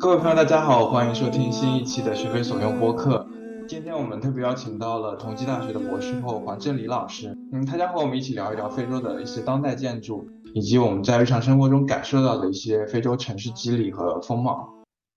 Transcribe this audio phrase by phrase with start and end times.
[0.00, 3.26] 各位朋友，大家好，欢迎收听新一期的学非所用播客。
[3.68, 14.70] 今天我们特别邀请到了同济大学的博士后黄振礼老师，嗯，他将和我们一起聊一聊非洲的一些当代建筑，以及我们在日常生活中感受到的一些非洲城市肌理和风貌。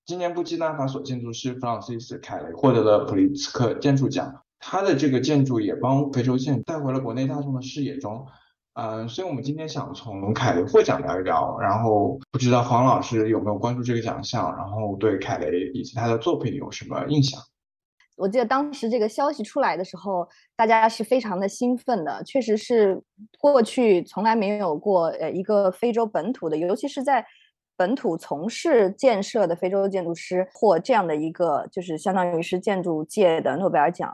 [0.06, 8.26] 今年布基纳法索建筑师弗朗西斯凯雷获得了普利茨克建筑奖，他的这个建筑也帮非洲建带回了国内大众的视野中。
[8.74, 17.40] 嗯，所以我们今天想从凯雷获奖聊一聊，然后不知道黄老师有没有关注这个奖项，然后对凯雷以及他的作品有什么印象？
[18.16, 23.00] 我记得当时这个消息出来的时候，大家是非常的兴奋的，确实是
[23.40, 27.26] 过去从来没有过呃一个非洲本土的，尤其是在
[27.76, 34.12] 本土从事建设的非洲建筑师获这样的一个，就是相当于是建筑界的诺贝尔奖。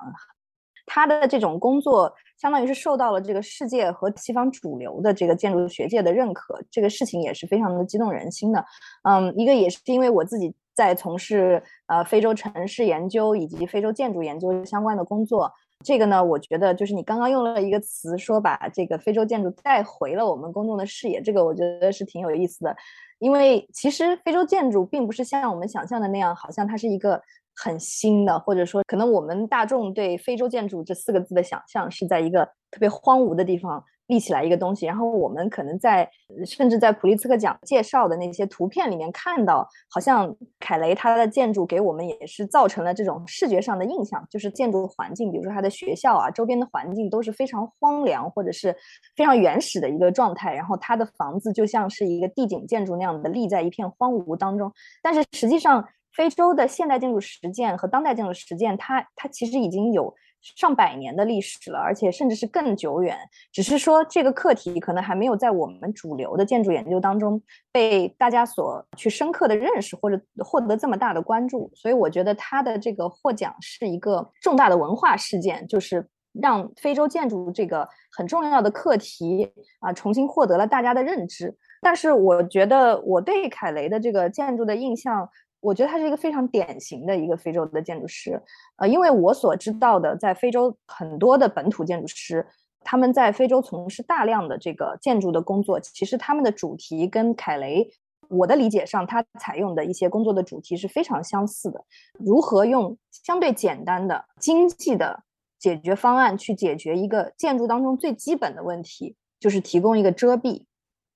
[0.86, 8.64] 他的这种工作，相当于是受到了这个世界和西方主流的这个建筑学界的认可，这个事情也是非常的激动人心的。
[9.04, 15.52] 嗯，一个也是因为我自己在从事呃非洲城市研究以及非洲建筑研究相关的工作，
[15.84, 22.74] 这个呢，我觉得就是你刚刚用了一个词，说把这个非洲建筑带回了我们公众的视野，这个我觉得是挺有意思的。
[23.20, 27.22] 因为其实非洲建筑并不是像我们想象的那样，好像它是一个。
[27.62, 36.10] 很新的，或者说，可能我们大众对非洲建筑这四个字的想象是在一个特别荒芜的地方立起来一个东西，然后我们可能在
[36.44, 48.76] 甚至在普利兹克奖介绍的那些图片里面看到，好像凯雷他的建筑给我们也是造成了这种视觉上的印象，就是建筑环境，比如说他的学校啊，周边的环境都是非常荒凉或者是
[49.16, 54.72] 非常原始的一个状态，然后他的房子就像是一个地景建筑那样的立在一片荒芜当中，
[55.02, 55.88] 但是实际上。
[56.12, 63.18] 非洲的现代建筑实践和当代建筑实践，它它其实已经有上百年的历史了，而且甚至是更久远。
[63.52, 67.42] 只是说这个课题可能还没有在我们主流的建筑研究当中
[67.72, 71.70] 被大家所去深刻的认识，或者获得这么大的关注。
[71.76, 81.56] 所以我觉得他的这个获奖是一个重大的文化事件，就是让非洲建筑这个很重要的课题啊重新获得了大家的认知。
[81.82, 85.30] 但是我觉得我对凯雷的这个建筑的印象。
[85.62, 88.42] 我觉得他是一个非常典型的一个非洲的建筑师，
[88.78, 92.46] 呃，因为我所知道的，在非洲很多的本土建筑师，
[92.82, 97.90] 他们在非洲从事大量的这个建筑的工作，其实他们的主题跟凯雷，
[98.30, 101.84] 我的理解上，他采用的一些工作的主题是非常相似的，
[102.14, 105.24] 如何用相对简单的、经济的
[105.60, 110.64] 解决方案去解决一个建筑当中最基本的问题，就是提供一个遮蔽。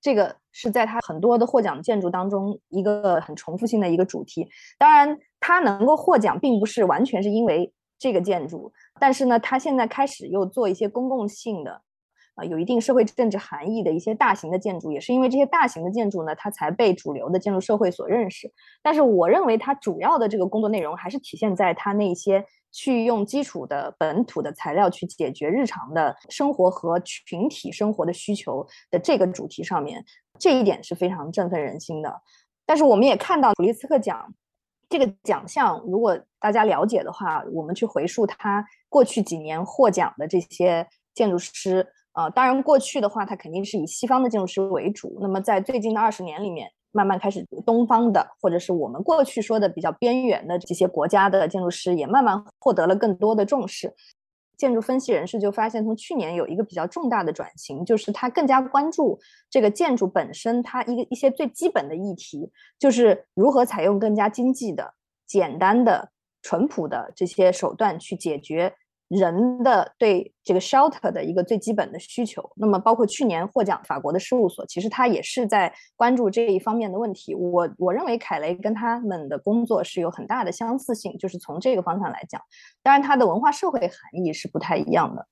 [0.01, 4.47] 这个是在他很多的获奖建筑当中一个很重复性的一个主题。
[4.79, 11.81] 当然，他能够获奖，并不是完全是因为这个建筑，但是呢，他现在开始又做一些公共性的。
[12.35, 18.51] 啊，有一定社会政治含义的一些大型的建筑，也是因为这些大型的建筑呢，他才被主流的建筑社会所认识。
[18.81, 22.43] 但是，我认为他主要的这个工作内容还是体现在他那些
[22.73, 30.03] 去用基础的本土的材料去解决日常的生活和群体生活的需求的这个主题上面。
[30.39, 32.21] 这一点是非常振奋人心的。
[32.65, 34.33] 但是，我们也看到普利兹克奖
[34.89, 41.87] 这个奖项，如果大家了解的话，我们去回溯它过去几年获奖的这些建筑师。
[42.13, 45.17] 呃，当然，过去的话，它肯定是以西方的建筑师为主。
[45.21, 53.93] 那么，在最近的二十年里面，慢慢开始东方的，或者是我们过去说的比较边缘的这些国家的建筑师，也慢慢获得了更多的重视。
[54.55, 62.49] 建筑分析人士就发现，从去年有一个比较重大的转型，就是他更加关注这个建筑本身，它一个一些最基本的议题，
[62.79, 64.93] 就是如何采用更加经济的、
[65.25, 66.11] 简单的、
[66.43, 68.75] 淳朴的这些手段去解决。
[69.13, 77.35] 人的对这个 shelter 的一个最基本的需求，那么包括去年获奖法国的事务所，其实他也是在关注这一方面的问题。
[77.35, 82.41] 我我认为凯雷跟他们的工作是有很大的相似性，就是从这个方向来讲，
[82.81, 85.27] 当然他的文化社会含义是不太一样的。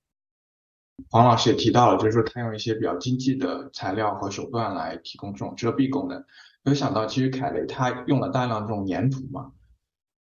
[1.10, 6.18] 黄老师也提到了，就是说他用一些比较经济的材料和手段来提供这种遮蔽功能。
[6.62, 9.50] 没有想到，其实凯雷他用了大量这种粘土嘛。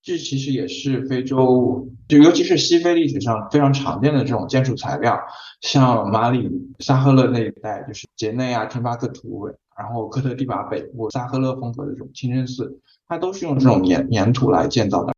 [0.02, 5.20] 这其实也是非洲，就尤其是西非历史上非常常见的这种建筑材料，
[5.60, 15.12] 像马里萨赫勒那一带，就是杰内啊、廷巴克图，然后科特迪瓦北部萨赫勒风格的这种清真寺，它都是用这种粘粘土来建造的。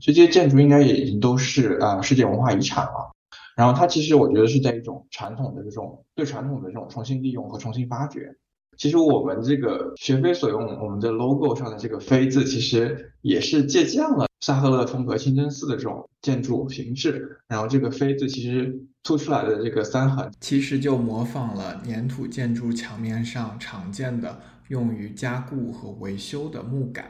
[0.00, 3.10] 这些建筑应该也已经都是呃世界文化遗产了。
[3.56, 8.36] 然后它其实我觉得是在一种传统的这种对传统的这种重新利用和重新发掘。
[8.76, 17.40] 其实我们这个学非所用，我们的 logo 上的这个“飞”字，其实也是借鉴了萨赫勒风格清真寺的这种建筑形式。
[17.48, 27.04] 然后这个“飞”字其实凸出来的这个三横，其实就模仿了粘土建筑墙面上常见的用于加固和维修的木杆。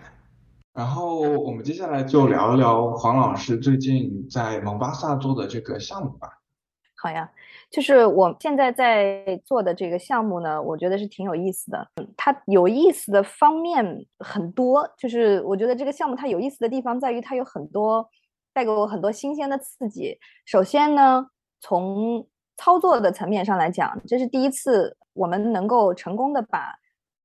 [0.73, 6.41] 然后我们接下来就聊一聊黄老师最近在蒙巴萨做的这个项目吧。
[6.97, 7.31] 好呀，
[7.75, 11.85] 就是我现在在做的这个项目呢，我觉得是挺有意思的。
[12.17, 13.85] 它有意思的方面
[14.21, 18.09] 很多，就是我觉得这个项目它有意思的地方在于它有很多
[18.53, 20.17] 带给我很多新鲜的刺激。
[20.45, 21.27] 首先呢，
[21.61, 22.25] 从
[22.57, 26.77] 操作的层面上来讲，这是第一次我们能够成功的把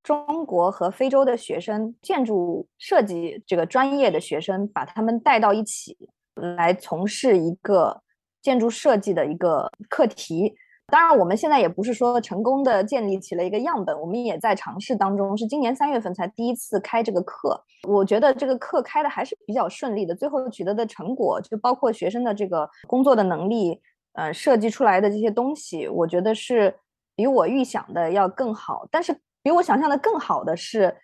[0.02, 5.96] 中国和非洲的学生，建筑设计这个专业的学生，把他们带到一起
[6.34, 8.02] 来从事一个。
[8.42, 10.56] 建筑设计的一个课题，
[10.88, 17.64] 当然我们现在也不是说成功的建立起了一个样本，我们也在尝试当中，是今年三月份才第一次开这个课。
[17.88, 23.80] 我觉得这个课开的还是比较顺利的，最后取得的成果就包括学生的这个工作的能力，
[24.14, 26.76] 呃，设计出来的这些东西，我觉得是
[27.16, 28.88] 比我预想的要更好。
[28.90, 30.98] 但是比我想象的更好的是，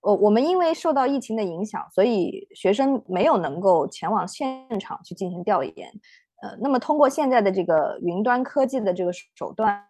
[0.00, 5.90] 呃，我们因为受到疫情的影响，所以学生没有能够前往现场去进行调研。
[6.44, 9.82] 呃，那么通过现在的这个云端科技的这个手段，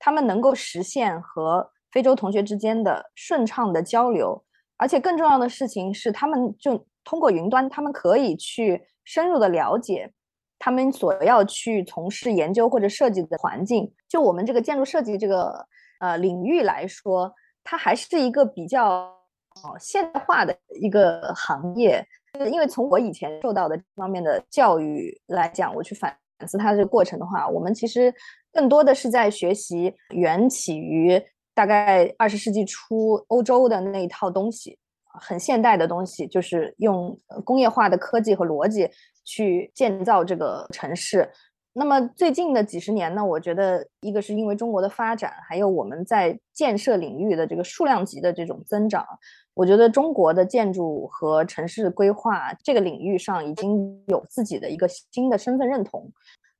[0.00, 4.44] 他们能够实现和非洲同学之间的顺畅的交流，
[4.76, 10.12] 而且更重要的事情是，他们就通过云端，他们可以去深入的了解
[10.58, 13.94] 他们所要去从事研究或者设计的环境。
[14.08, 15.64] 就我们这个建筑设计这个
[16.00, 17.32] 呃领域来说，
[17.62, 19.08] 它还是一个比较
[19.78, 22.04] 现代化的一个行业。
[22.50, 26.16] 因为从我以前受到的这方面的教育来讲，我去反
[26.46, 28.12] 思它这个过程的话，我们其实
[28.52, 31.20] 更多的是在学习源起于
[31.54, 34.78] 大概二十世纪初欧洲的那一套东西，
[35.20, 38.88] 很现代的东西，就是用工业化的科技和逻辑
[39.24, 41.28] 去建造这个城市。
[41.72, 49.06] 那么最近的几十年呢，我觉得一个是因为中国的发展，还有我们在建设领域的这个数量级的这种增长。
[49.54, 56.10] 我觉得中国的建筑和城市规划这个领域上已经有自己的一个新的身份认同。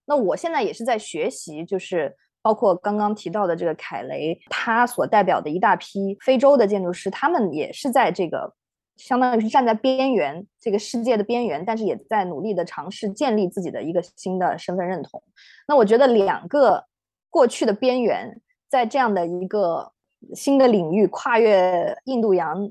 [0.06, 8.52] 那我现在也是在学习，就是包括刚刚提到的这个凯雷，他所代表的一大批非洲的建筑师，他们也是在这个
[9.00, 15.23] 相当于是站在边缘，这个世界的边缘，但是也在努力的尝试建立自己的一个新的身份认同。
[15.67, 16.85] 那我觉得两个
[17.31, 19.93] 过去的边缘，在这样的一个
[20.35, 22.70] 新的领域跨越印度洋。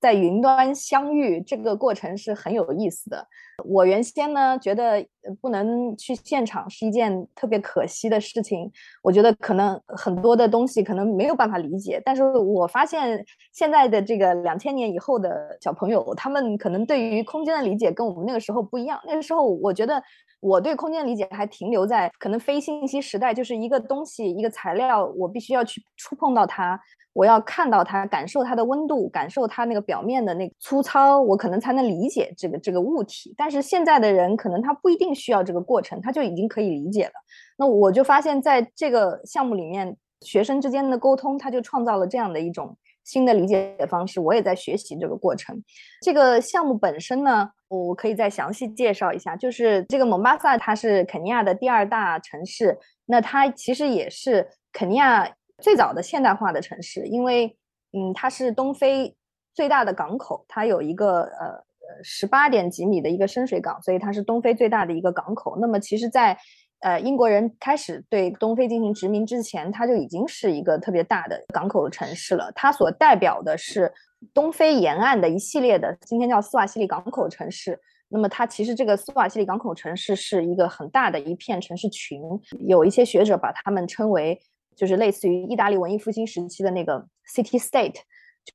[0.00, 3.26] 在云端相遇这个过程是很有意思的。
[3.62, 5.06] 我原先呢觉得
[5.42, 8.72] 不能去现场是一件特别可惜的事情。
[9.02, 12.00] 我觉得可能很多的东西可能没有办法理解。
[12.02, 18.98] 但是我发现现在的这个两千年以后的小朋友，他们可能对于空间的理解跟我们那个时候不一样。
[19.06, 20.02] 那个时候我觉得
[20.40, 26.80] 我对空间理解还停留在可能非信息时代，就是一个东西一个材料，我必须要去触碰到它。
[27.12, 33.34] 我要看到它，感受它的温度，感受它那个表面的那个粗糙，我可能才能理解这个这个物体。
[33.36, 37.12] 但是现在的人可能他不一定需要这个过程，他就已经可以理解了。
[37.58, 44.20] 那我就发现，在这个项目里面，学生之间的沟通，他就创造了这样的一种新的理解方式。
[44.20, 45.62] 我也在学习这个过程。
[46.02, 49.36] 这个项目本身呢，我可以再详细介绍一下。
[49.36, 55.30] 就是这个蒙巴萨，它是肯尼亚的第二大城市，那它其实也是肯尼亚。
[55.62, 57.54] 最早的现代化的城市，因为
[57.92, 59.14] 嗯，它是东非
[59.52, 65.58] 最大的港口，它有一个呃呃十八点几米的一个深水港，所以它是东非最大的一个港口。
[65.60, 66.34] 那么其实，在
[66.80, 72.50] 呃英国人开始对东非进行殖民之前，它就已经是一个特别大的港口城市了。
[72.54, 73.92] 它所代表的是
[74.34, 77.78] 东非沿岸的一系列的今天叫斯瓦西里港口城市。
[78.08, 82.20] 那么它其实这个斯瓦西里港口城市是一个很大的一片城市群，
[82.66, 84.40] 有一些学者把它们称为。
[84.76, 87.96] 就是类似于意大利文艺复兴时期的那个 city state，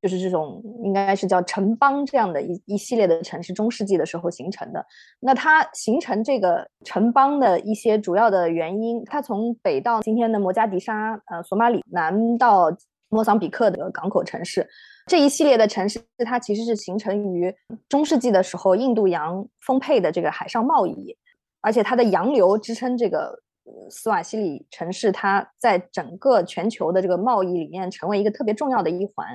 [0.02, 4.86] 就是这种应该是叫城邦这样的一一系列的城市，中世纪的时候形成的。
[5.20, 12.72] 那它形成这个城邦的一些主要的原因，它从北到今天的摩加迪沙，呃，索马里，南到
[13.10, 14.68] 莫桑比克的港口城市，
[15.08, 17.54] 这一系列的城市，它其实是形成于
[17.90, 21.18] 中世纪的时候，印度洋丰沛的这个海上贸易，
[21.62, 23.42] 而且它的洋流支撑这个。
[23.90, 29.28] 斯瓦西里城市，它在整个全球的这个贸易里面成为一个特别重要的一环。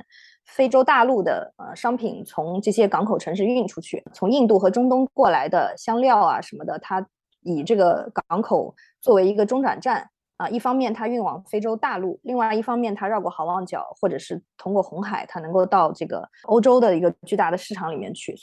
[0.45, 7.05] 非洲大陆的呃商品从这些港口城市运出去，从印度和中东过来的香料啊什么的，它
[7.41, 18.35] 以这个港口作为一个中转站啊，一方面它运往非洲大陆，另外一方面它绕过好望角，或者是通过红海，它能够到这个欧洲的一个巨大的市场里面去。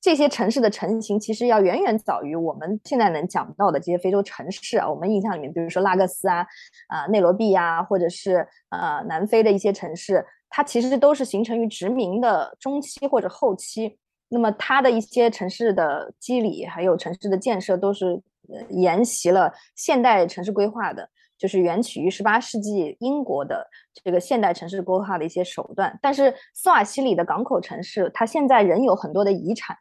[0.00, 4.90] 这些城市的成型其实要远远早于我们现在能讲到的这些非洲城市啊。
[4.90, 6.44] 我们印象里面，比如说拉各斯啊、
[6.88, 13.96] 啊内罗毕呀，或者是呃南非的一些城市，它其实都是形成于殖民的中期或者后期。
[14.28, 18.22] 那么它的一些城市的机理还有城市的建设都是
[18.68, 23.66] 沿袭了现代城市规划的，就是源起于十八世纪英国的
[24.04, 25.98] 这个现代城市规划的一些手段。
[26.02, 29.76] 但是斯瓦西里的港口城市，它现在仍有很多的遗产，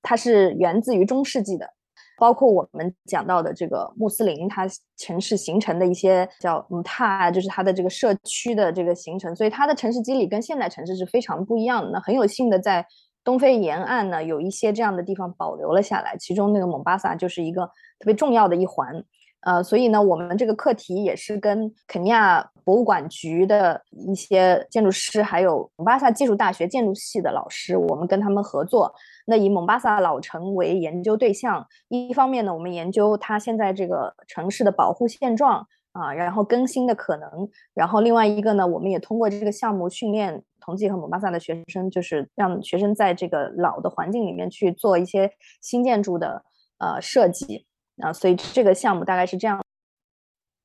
[0.00, 1.75] 它是源自于中世纪的。
[2.18, 11.90] 包括我们讲到的这个穆斯林，它城市形成的一些叫姆塔，就是它的这个社区的这个形成，所以它的城市机理跟现代城市是非常不一样的。
[11.90, 12.86] 那很有幸的在
[13.22, 17.66] 东非沿岸呢，有一些这样的地方保留了下来，其中那个蒙巴萨就是一个
[17.98, 19.04] 特别重要的一环。
[19.40, 28.92] 呃，所以呢，我们这个课题也是跟肯尼亚博物馆局的一些建筑师，还有蒙巴萨技术大学建筑系的老师，我们跟他们合作。
[29.24, 45.30] 那以蒙巴萨老城为研究对象，一方面呢，我们研究它现在这个城市的保护现状啊，然后更新的可能；然后另外一个呢，我们也通过这个项目训练同济和蒙巴萨的学生，就是让学生在这个老的环境里面去做一些
[45.62, 46.44] 新建筑的
[46.78, 47.64] 呃设计
[48.02, 49.65] 啊，所以这个项目大概是这样。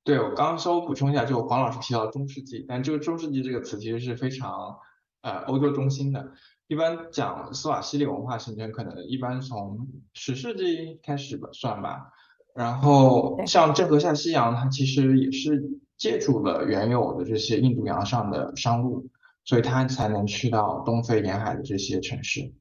[0.03, 4.77] 对我刚刚稍微补充一下，就黄老师提到中世纪，但这个中世纪这个词其实是非常
[5.21, 6.31] 呃欧洲中心的。
[6.67, 12.11] 一般讲斯瓦西里文化形成，可能一般从十世纪开始吧算吧。
[12.55, 19.07] 然后像郑和下西洋，它其实也是借助了原有的这些印度洋上的商路，
[19.45, 22.53] 所以它才能去到东非沿海的这些城市。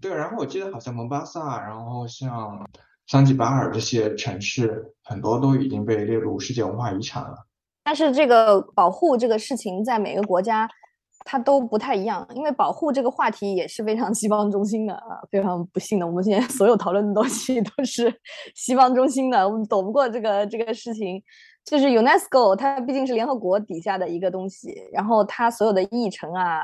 [0.00, 2.66] 对，然后我记得好像蒙巴萨，然后像
[3.06, 7.46] 桑吉巴尔这些城市，很多都已经被列入世界文化遗产了。
[7.84, 10.68] 但是这个保护这个事情，在每个国家。
[11.28, 18.14] 它都不太一样，因为保护这个话题也是非常西方中心的啊，非常不幸的，我们现在所有讨论的东西都是
[18.54, 21.20] 西方中心的，我们躲不过这个这个事情。
[21.66, 26.62] 就是 UNESCO，它毕竟是联合国底下的一个东西，然后它所有的议程啊，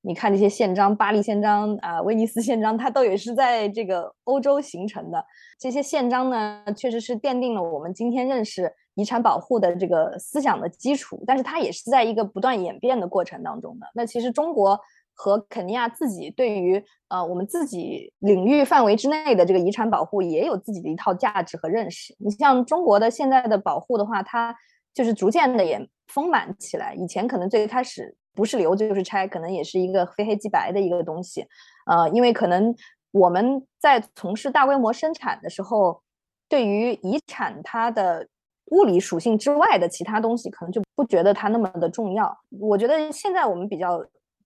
[0.00, 5.22] 你看这些宪章，巴黎宪章啊，威尼斯宪章，它都也是在这个欧洲形成的。
[5.60, 8.72] 这些宪章呢，确实是奠定了我们今天认识。
[8.94, 13.86] 遗产保护的这个思想的基础，但是它也是在一个不断演变的过程当中的。
[13.94, 14.76] 那其实中国
[15.20, 22.14] 和肯尼亚自己对于呃我们自己领域范围之内的这个遗产保护也有自己的一套价值和认识。
[22.20, 24.54] 你像中国的现在的保护的话，它
[24.94, 26.94] 就是逐渐的也丰满起来。
[26.94, 31.44] 以前可能最开始不是留就是拆，可能也是一个非黑即白的一个东西。
[31.86, 32.72] 呃，因为可能
[33.10, 36.00] 我们在从事大规模生产的时候，
[36.48, 38.28] 对于遗产它的
[38.66, 42.38] 物理属性之外的其他东西，可能就不觉得它那么的重要。
[42.60, 43.98] 我觉得现在我们比较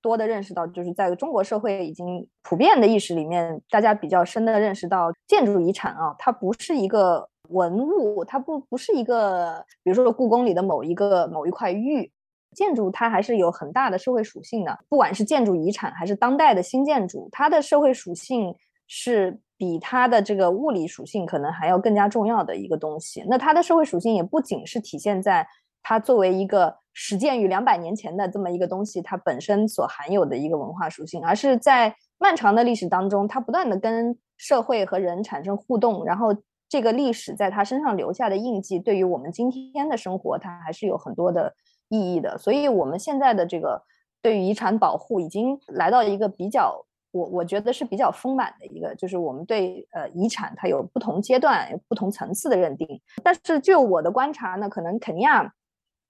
[0.03, 12.11] 多的认识到，就是在中国社会已经普遍的意识里面，大家比较深的认识到，建筑遗产啊，它不是一个文物，它不不是一个，比如说故宫里的某一个某一块玉，
[12.55, 14.79] 建筑它还是有很大的社会属性的。
[14.89, 18.55] 不管是建筑遗产还是当代的新建筑，它的社会属性
[18.87, 19.41] 是。
[19.59, 23.25] 比它的这个物理属性可能还要更加重要的一个东西。
[23.29, 25.47] 那它的社会属性也不仅是体现在
[25.85, 36.29] 它作为一个始建于两百年前的这么一个东西，它本身所含有的一个文化属性，而是在漫长的历史当中，它不断的跟社会和人产生互动，然后
[36.69, 41.55] 这个历史在它身上留下的印记，对于我们今天的生活，它还是有很多的
[41.89, 42.37] 意义的。
[42.39, 43.83] 所以，我们现在的这个
[44.21, 46.85] 对于遗产保护，已经来到一个比较。
[47.15, 52.99] 我我觉得是比较丰满的一个，就是我们对呃遗产它有不同阶段、不同层次的认定。
[53.23, 55.53] 但是就我的观察呢，可能肯尼亚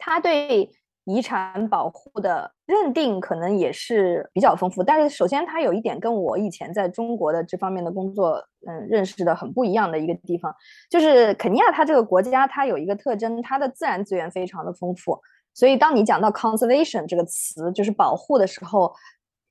[0.04, 0.68] 他对
[1.04, 4.82] 遗产保护的认定可能也是比较丰富。
[4.82, 10.52] 但是首先它有一点跟我以前在中国的这方面的工作，嗯，认识的很不一样的一个地方，
[10.90, 15.16] 就是肯尼亚它这个国家它有一个特征，它的自然资源非常的丰富。
[15.54, 18.92] 所以当你讲到 conservation 这个词，就是保护的时候。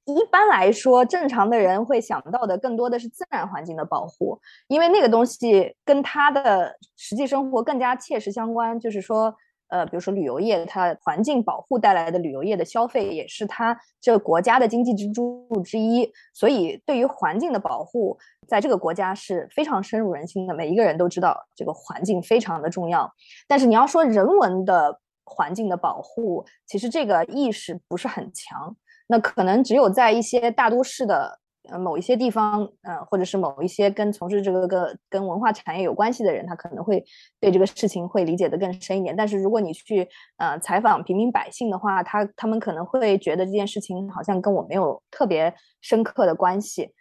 [0.06, 8.78] 一般来说，正常的人会想到的更多的是自然环境的保护，因为那个东西跟他的实际生活更加切实相关。
[8.80, 9.34] 就是说，
[9.72, 16.12] 呃，比如说旅游业，它环境保护带来的旅游业的消费，也是它这个国家的经济支柱之一。
[16.34, 20.54] 所以，对于环境的保护，在这个国家是非常深入人心的。
[20.54, 23.10] 每一个人都知道这个环境非常的重要。
[23.48, 28.76] 但是，你要说人文的环境的保护，其实这个意识不是很强。
[29.08, 37.04] 那可能只有在一些大都市的呃某一些地方，呃，或者是某一些跟从事这个个跟文化产业有关系的人，他可能会
[37.40, 39.16] 对这个事情会理解的更深一点。
[39.16, 46.92] 但是如果你去呃采访平民百姓的话，他他们可能会觉得这件事情好像跟我没有特别深刻的关系。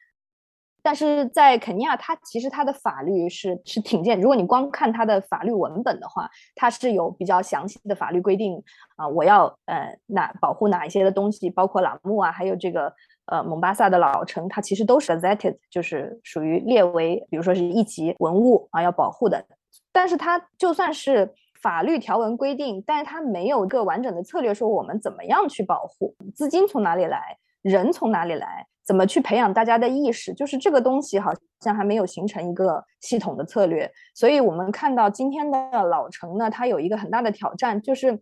[0.83, 4.19] 但是在肯尼亚，它其实它的法律是是挺健。
[4.19, 8.57] 如果你光看它的法律文本的话，它是有比较详细的法律规定
[8.97, 9.07] 啊。
[9.07, 12.95] 我要呃哪保护哪一些的东西，包括朗木啊，还有这个
[13.27, 19.45] 呃蒙巴萨的老城，它其实都是 gazetted，就是属于列为比如说是一级文物啊要保护的。
[19.93, 28.67] 但是它就算是法律条文规定，但是它没有一个完整的策略说我们怎么样去保护，资金从哪里来，人从哪里来。
[28.83, 30.35] 怎么去培养大家的意识？
[30.35, 38.21] 就是这个东西好像还没有形成一个系统的策略，所以我们看到今天的老城呢，它有一个很大的挑战，就是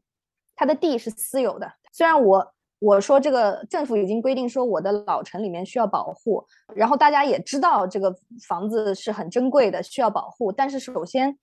[0.55, 1.73] 它的地是私有的。
[1.91, 6.45] 虽然我我说这个政府已经规定说我的老城里面需要保护，
[6.75, 8.15] 然后大家也知道这个
[8.47, 11.39] 房子是很珍贵的，需要保护，但是首先。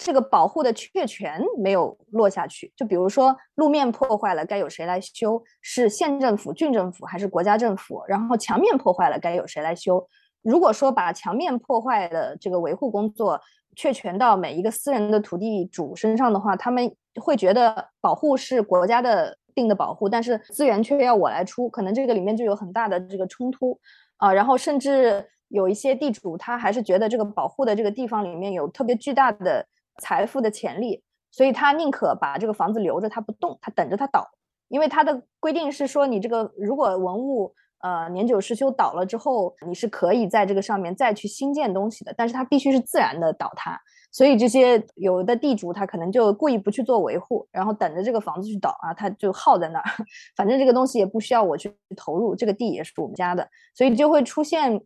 [0.00, 5.42] 这个保护的确权没有落下去，就比如说路面破坏了，该由谁来修？
[5.60, 8.04] 是县政府、郡政府还是国家政府？
[8.06, 10.06] 然后墙面破坏了，该由谁来修？
[10.42, 13.40] 如果说把墙面破坏的这个维护工作
[13.74, 23.78] 确权到每一个私人的土地主身上的话，他们会觉得保护是国家的定的保护，但是资源却要我来出，可能这个里面就有很大的这个冲突
[24.18, 24.32] 啊。
[24.32, 29.66] 然后甚至有一些地主他还是觉得这个保护的这个地方里面有特别巨大的。
[30.00, 34.24] 财富的潜力，所以他宁可把这个房子留着，他不动，他等着它倒，
[34.68, 43.76] 因为他的规定是说，你这个如果文物呃年久失修倒了之后，你是可以在这个上面再去新建东西的，但是它必须是自然的倒塌。
[44.10, 49.84] 所以这些有的地主他可能就故意不去做维护，然后等着这个房子去倒啊，他就耗在那儿，
[50.36, 54.80] 反正这个东西也不需要我去投入，这个地也是我们家的，所以就会出现。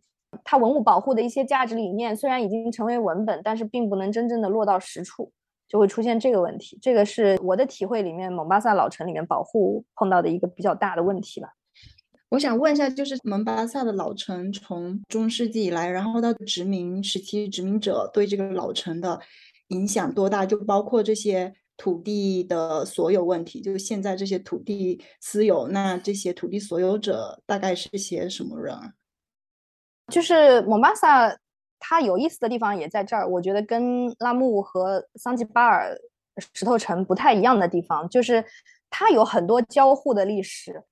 [0.44, 5.30] 它文物保护的一些价值理念虽然已经成为文本，但是并不能真正的落到实处，
[5.68, 6.78] 就会出现这个问题。
[6.80, 11.50] 这个是我的体会里面，蒙巴萨老城里面保护碰到的一个比较大的问题吧。
[12.32, 19.20] 我想问一下，就是蒙巴萨的老城从中世纪以来，然后到殖民时期，殖民者对这个老城的
[19.68, 20.46] 影响多大？
[20.46, 28.74] 就包括这些土地的所有问题，就现在这些土地私有，那这些土地所有者大概是些什么人？
[30.10, 31.36] 就是蒙巴萨，
[31.78, 33.28] 它有意思的地方也在这儿。
[33.28, 35.94] 我觉得跟拉木和桑吉巴尔
[36.54, 38.42] 石头城不太一样的地方，就是
[38.88, 40.82] 它有很多交互的历史。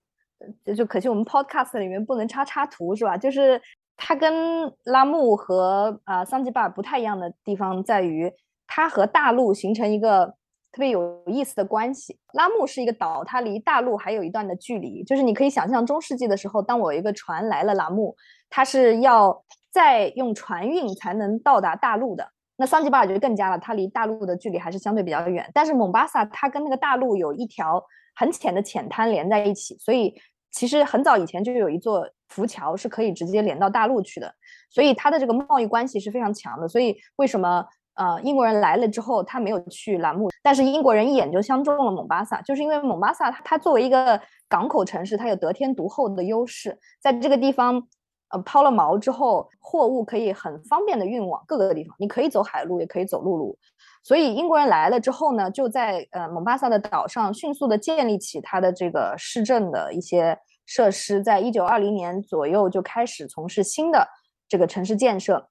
[0.65, 3.17] 就就可惜我们 Podcast 里面不能插插图，是吧？
[3.17, 3.61] 就是
[3.97, 8.33] 它跟拉木和啊桑吉巴尔不太一样的地方在于，
[8.67, 10.27] 它和大陆形成一个
[10.73, 12.19] 特别有意思的关系。
[12.33, 15.05] 拉木是一个岛，它离大陆还有一段的距离。
[15.05, 18.17] 就是你可以想象中世纪的时候，当我有一个船来了拉木。
[18.53, 25.49] 它是要再用船运才能到达大陆的，那桑吉巴尔就更加了，它离大陆的距离还是相对比较远。
[25.55, 27.81] 但是蒙巴萨它跟那个大陆有一条
[28.17, 30.13] 很浅的浅滩连在一起，所以
[30.51, 34.35] 其实很早以前就有一座浮桥是可以直接连到大陆去的，
[34.69, 36.69] 所以它的这个贸易关系是非常强的。
[36.69, 47.87] 所以为什么呃英国人来了之后他没有去栏目，但是英国人一眼就相中了蒙巴萨，就是因为蒙巴萨它作为一个港口城市，它有得天独厚的优势，在这个地方。
[48.31, 51.95] 呃，抛了锚之后，货物可以很方便的运往各个地方。
[51.99, 53.59] 你可以走海路，也可以走陆路。
[54.03, 61.23] 所以英国人来了之后呢，就在呃蒙巴萨的岛上迅速的建立起他的这个市政的一些设施。
[61.23, 64.09] 在一九二零年左右就开始从事新的
[64.49, 65.50] 这个城市建设。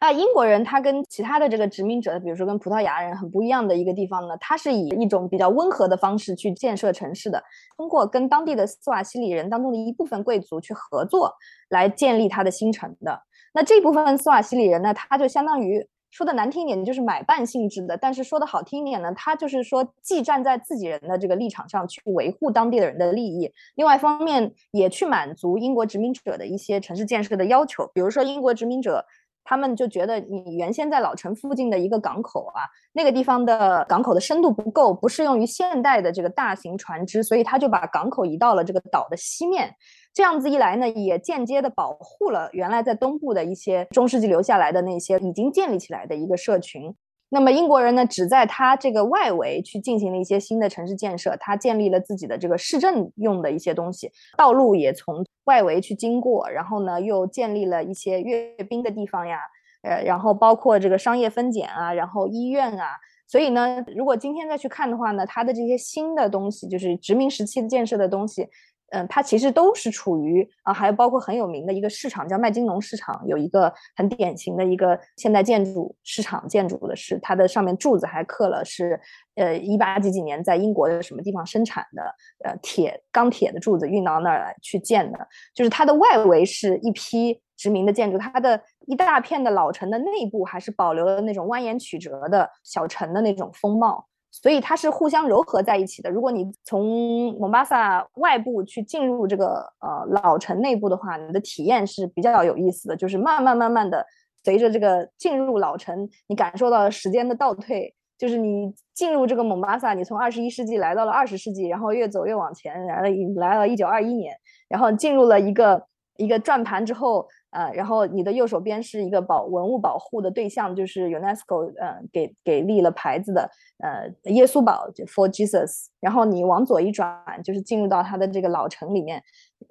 [0.00, 7.42] 那英国人他跟其他的这个殖民者，比如说跟葡萄牙人很不一样的一个地方呢，他是以一种比较温和的方式去建设城市的，
[7.76, 11.34] 通过跟当地的斯瓦西里人当中的一部分贵族去合作，
[11.68, 13.22] 来建立他的新城的。
[13.52, 29.04] 那这部分斯瓦西里人呢，他就相当于说的难听一点，就是买办性质的；但是说的好听一点呢，他就是说既站在自己人的这个立场上去维护当地的人的利益，另外一方面也去满足英国殖民者的一些城市建设的要求，比如说英国殖民者。
[29.44, 39.74] 他们就觉得你原先在老城附近的一个港口啊，那个地方的港口的深度不够，不适用于现代的这个大型船只，所以他就把港口移到了这个岛的西面。
[40.12, 46.94] 这样子一来呢，也间接的保护了原来在东部的一些中世纪留下来的那些已经建立起来的一个社群。
[47.32, 59.38] 那么英国人呢，只在他这个外围去进行了一些新的城市建设，他建立了自己的这个市政用的一些东西，道路也从外围去经过，然后呢，又建立了一些阅兵的地方呀，
[59.82, 68.48] 呃，然后包括这个商业分拣啊，然后医院啊，所以呢，如果今天再去看的话呢，它的这些新的东西，就是殖民时期的建设的东西。
[68.90, 79.00] 嗯，它其实都是处于啊，还有包括很有名的一个市场，叫麦金农市场，有一个很典型的一个现代建筑市场建筑的是它的上面柱子还刻了是，
[79.36, 82.02] 呃，一八几几年在英国的什么地方生产的，
[82.44, 85.18] 呃，铁钢铁的柱子运到那儿去建的，
[85.54, 94.08] 就是它的外围是一批殖民的建筑，它的一大片的老城的内部还是保留了那种蜿蜒曲折的小城的那种风貌。
[94.30, 96.10] 所以它是互相糅合在一起的。
[96.10, 102.96] 如果你从蒙巴萨外部去进入这个呃老城内部的话，你的体验是比较有意思的。
[102.96, 104.06] 就是慢慢慢慢的
[104.44, 107.94] 随着这个进入老城，你感受到了时间的倒退。
[108.16, 114.36] 就是你进入这个蒙巴萨，你从二十一世纪来到了二十世纪，然后越走越往前，来了来了一九二一年，
[114.68, 115.82] 然后进入了一个
[116.20, 117.26] 一个转盘之后。
[117.52, 125.86] 呃，然后你的右手边是一个保文物保护的对象，就是 UNESCO 呃给给立了牌子的呃耶稣堡就 For Jesus。
[125.98, 129.20] 然后你往左一转，就是进入到它的这个老城里面，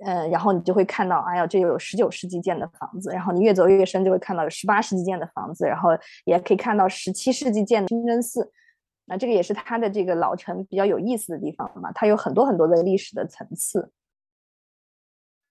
[0.04, 3.12] 呃，然后你就会看到，哎呀，这有十九世纪建的房子。
[3.12, 5.92] 然后你越走越深，就会看到有十八世纪建的房子，然后
[6.26, 8.52] 也可以看到十七世纪建的清真寺。
[9.06, 13.90] 那这个也是它的这个老城比较有意思的地方嘛，它有很多很多的历史的层次。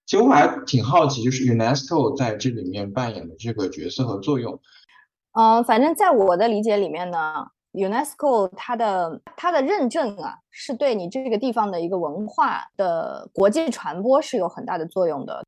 [0.09, 4.59] 其实我还挺好奇，就是 UNESCO 在这里面扮演的这个角色和作用。
[5.33, 15.45] 嗯，反正在我的理解里面呢，UNESCO 它的它的认证啊，是对你这个地方的一个文化的国际传播是有很大的作用的。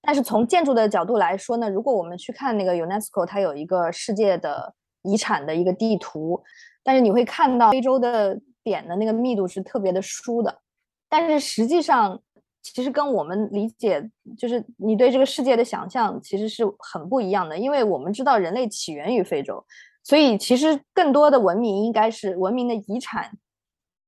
[0.00, 6.42] 但是从建筑的角度来说呢，如果我们去看那个 UNESCO，它有一个世界的遗产的一个地图，
[6.82, 10.62] 但是你会看到非洲的点的那个密度是特别的疏的，
[11.10, 12.22] 但是实际上。
[12.64, 14.02] 其实跟我们理解，
[14.38, 17.58] 就是你对这个世界的想象，其实是很不一样的。
[17.58, 19.62] 因为我们知道人类起源于非洲，
[20.02, 23.30] 所以其实更多的文明应该是文明的遗产，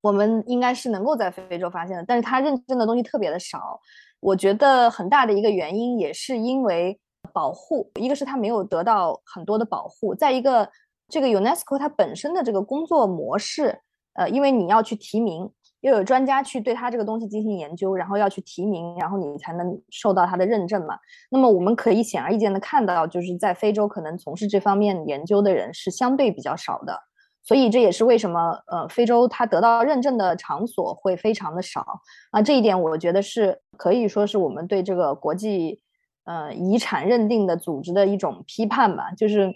[0.00, 2.04] 我们应该是能够在非洲发现的。
[2.08, 3.78] 但是它认证的东西特别的少，
[4.20, 6.98] 我觉得很大的一个原因也是因为
[7.34, 10.66] 保护，一个是它没有得到很多的保护，再一个
[11.10, 13.78] 这个 UNESCO 它本身的这个工作模式，
[14.14, 15.50] 呃，因为你要去提名。
[15.86, 20.98] 又有专家去对他这个东西进行研究，然后要去提名，然后你才能受到他的认证嘛。
[21.30, 26.98] 那么我们可以显而易见的看到，就是在非洲可能从事这方面研究的人是相对比较少的，
[27.44, 31.86] 所以这也是为什么呃非洲它得到认证的场所会非常的少
[32.32, 32.42] 啊。
[32.42, 35.80] 这一点我觉得是可以说是我们对这个国际
[36.24, 39.54] 呃遗产认定的组织的一种批判吧，就是。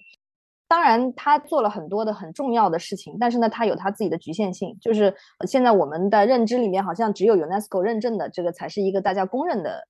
[0.71, 4.79] 当然，他做了很多的很重要的事情，但是呢，他有他自己的局限性。
[4.81, 5.13] 就是
[5.49, 9.83] 现在我们的认知里面，好像只有 UNESCO 认证的这个才是一个大家公认的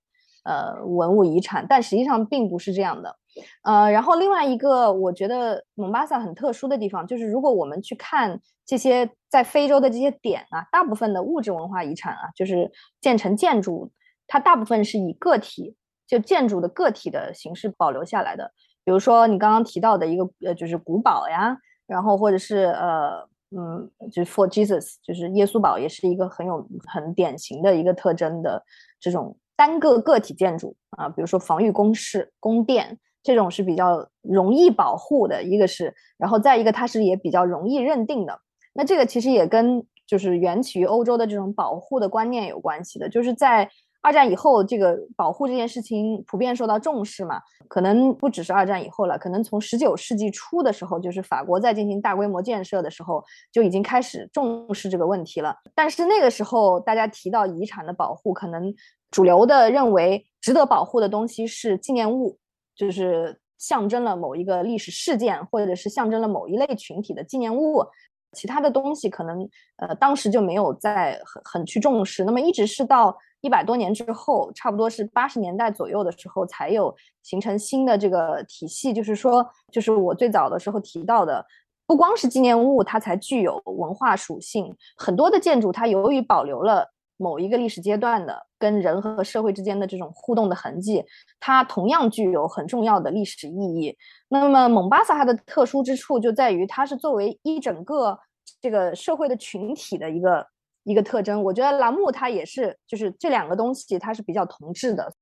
[0.42, 3.14] 呃文物遗产，但实际上并不是这样的。
[3.62, 13.92] 呃，然后另外一个我觉得蒙巴萨很特殊的地方，就是如果我们去看这些在非洲的这些点啊，大部分的物质文化遗产啊，就是建成建筑，
[14.26, 18.50] 它大部分是以个体就建筑的个体的形式保留下来的。
[18.84, 28.64] 比如说你刚刚提到的一个呃，就是古堡呀，然后或者是呃，嗯，就是 For Jesus，就是耶稣堡，也是一个很有很典型的一个特征的
[28.98, 31.08] 这种单个个体建筑啊。
[31.08, 38.40] 比如说防御工事、宫殿这种是比较容易保护的，一个是，然后再一个它是也比较容易认定的。
[38.72, 43.70] 那这个其实也跟就是源起于欧洲的这种保护的观念有关系的，就是在。
[44.02, 47.38] 二战以后，这个保护这件事情普遍受到重视嘛？
[47.68, 55.54] 可能不只是二战以后了，可能从十九世纪初的时候，就是法国在进行大规模建设的时候，就已经开始重视这个问题了。
[55.74, 58.74] 但是那个时候，大家提到遗产的保护，可能
[59.10, 62.38] 主流的认为值得保护的东西是纪念物，
[62.74, 67.84] 就是象征了某一个历史事件，或者是象征了某一类群体的纪念物。
[68.32, 72.24] 其他的东西可能，呃，当时就没有在很很去重视。
[72.24, 73.14] 那么一直是到。
[73.42, 78.92] 一百多年之后，差不多是八十年代左右的时候，才有形成新的这个体系。
[78.92, 81.44] 就是说，就是我最早的时候提到的，
[81.86, 84.74] 不光是纪念物，它才具有文化属性。
[84.96, 91.02] 很多的建筑，它由于保留了某一个历史阶段的跟人和社会之间的这种互动的痕迹，
[91.38, 93.96] 它同样具有很重要的历史意义。
[94.28, 98.18] 那么，蒙巴萨它的特殊之处就在于，它是作为一整个
[98.60, 100.46] 这个社会的群体的一个。
[100.84, 105.12] 一个特征，我觉得栏目它也是，就是这两个东西它是比较同质的。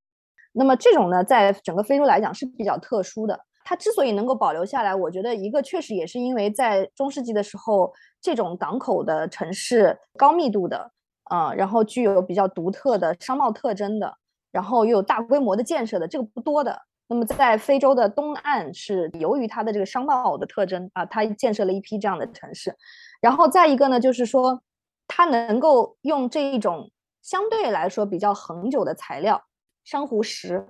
[0.53, 3.39] 那么这种呢，在整个非洲来讲是比较特殊的。
[3.65, 10.91] 它之所以能够保留下来，我觉得一个确实也是因为在中世纪的时候，这种港口的城市高密度的，
[11.25, 14.17] 啊，然后具有比较独特的商贸特征的，
[14.51, 16.81] 然后又有大规模的建设的，这个不多的。
[17.09, 22.75] 那么在非洲的东岸是由于它的这个商贸的特征啊，它建设了一批这样的城市。
[23.21, 24.63] 然后再一个呢，就是说。
[25.09, 26.93] 它能够用这一种
[27.23, 29.43] 相对来说比较恒久的材料，
[29.85, 30.65] 珊瑚石，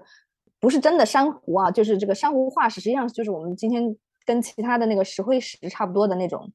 [0.58, 6.50] 不是真的珊瑚啊，就是这个珊瑚化石，实际上就是我们今天跟其他的那个石灰石差不多的那种，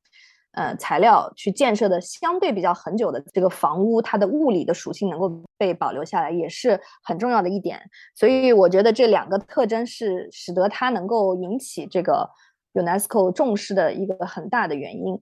[0.51, 7.79] 呃，材料去建设的相对比较恒久的这个房屋，它的物理的属性能够被保留下来，也是很重要的一点。
[8.15, 12.29] 所以我觉得这两个特征是使得它能够引起这个
[12.73, 15.21] UNESCO 重视的一个很大的原因。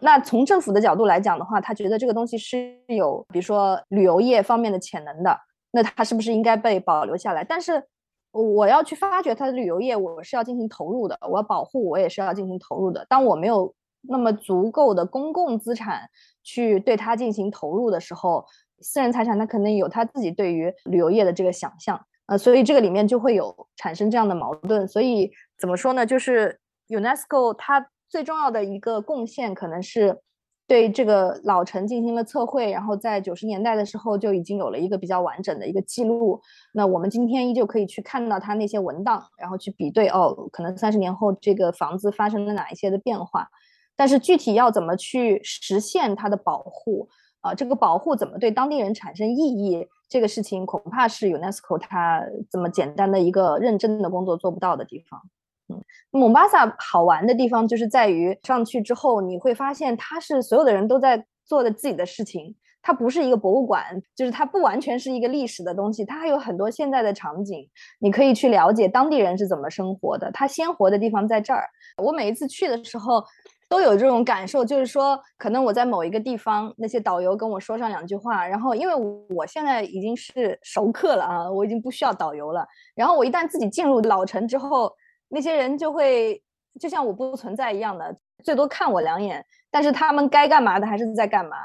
[0.00, 5.38] 那从政府的角度来讲的话，他觉得这个东西是有，比如说旅游业方面的潜能的，
[5.72, 7.42] 那他是不是应该被保留下来？
[7.44, 7.82] 但是
[8.30, 13.04] 我要去发掘它的旅游业，我是要进行投入的，我要保护，我也是要进行投入的。
[13.08, 16.08] 当我没有那么足够的公共资产
[16.42, 18.44] 去对它进行投入的时候，
[18.80, 24.86] 私人财产它可能有他自己对于旅游业的这个想象，呃，所以这个里面就会有产生这样的矛盾。
[24.86, 26.06] 所以怎么说呢？
[26.06, 26.58] 就是
[26.88, 27.88] UNESCO 它。
[28.08, 30.18] 最重要的一个贡献，可能是
[30.66, 36.40] 对这个老城进行了测绘，然后在九十年代的时候就已经有了一个比较完整的一个记录。
[36.72, 43.48] 那我们今天依旧可以去看到它那些文档，然后去比对哦，可能三十年后这个房子发生了哪一些的变化。
[43.96, 47.08] 但是具体要怎么去实现它的保护
[47.40, 47.54] 啊？
[47.54, 49.86] 这个保护怎么对当地人产生意义？
[50.08, 55.20] 这个事情恐怕是 UNESCO 它这么简单的一个认真的工作做不到的地方。
[55.68, 67.68] 嗯，蒙巴萨好玩的地方就是在于上去之后，你会发现它是所有的人都在做的自己的事情，它不是一个博物馆，就是它不完全是一个历史的东西，它还有很多现在的场景，
[68.00, 70.30] 你可以去了解当地人是怎么生活的。
[70.32, 71.64] 它鲜活的地方在这儿。
[72.02, 73.22] 我每一次去的时候
[73.68, 78.94] 都有这种感受，就是说，可能我在某一个地方，那些导游跟我说上两句话，然后因为
[79.28, 82.66] 我现在已经是熟客了啊，我已经不需要导游了。
[82.94, 84.90] 然后我一旦自己进入老城之后，
[85.28, 86.42] 那些人就会
[86.80, 91.56] 就像我不存在一样的，最多看我两眼，但是他们该干嘛的还是在干嘛。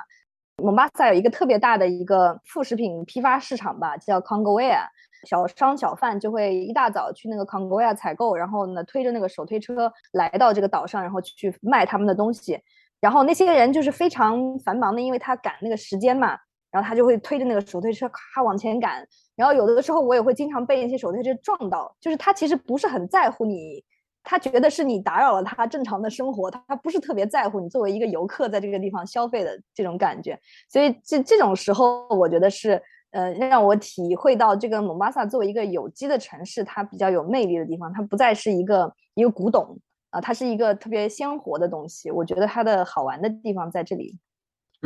[0.62, 4.86] 蒙巴萨有一个特别大的一个副食品批发市场吧，叫 Congoia，
[5.28, 12.60] 小商小贩就会一大早去那个 Congoia 采购，然后呢推着那个手推车来到这个岛上，然后去卖他们的东西。
[13.00, 16.38] 然后那些人就是非常繁忙的，因为他赶那个时间嘛，
[16.72, 19.06] 然后他就会推着那个手推车咔往前赶。
[19.36, 23.84] 然后有的时候我也会经常被一些手推车撞到，就是他其实不是很在乎你，
[24.24, 30.40] 他觉得是你打扰了他正常的生活，他不是特别在乎你作为一个游客在这个地方消费的这种感觉。
[30.70, 39.78] 所以这这种时候，我觉得是呃让我体会到这个蒙巴萨作为一个有机的城市，它比较有魅力的地方，它不再是一个一个古董
[40.12, 42.12] 啊，它是一个特别鲜活的东西。
[42.12, 44.18] 我觉得它的好玩的地方在这里。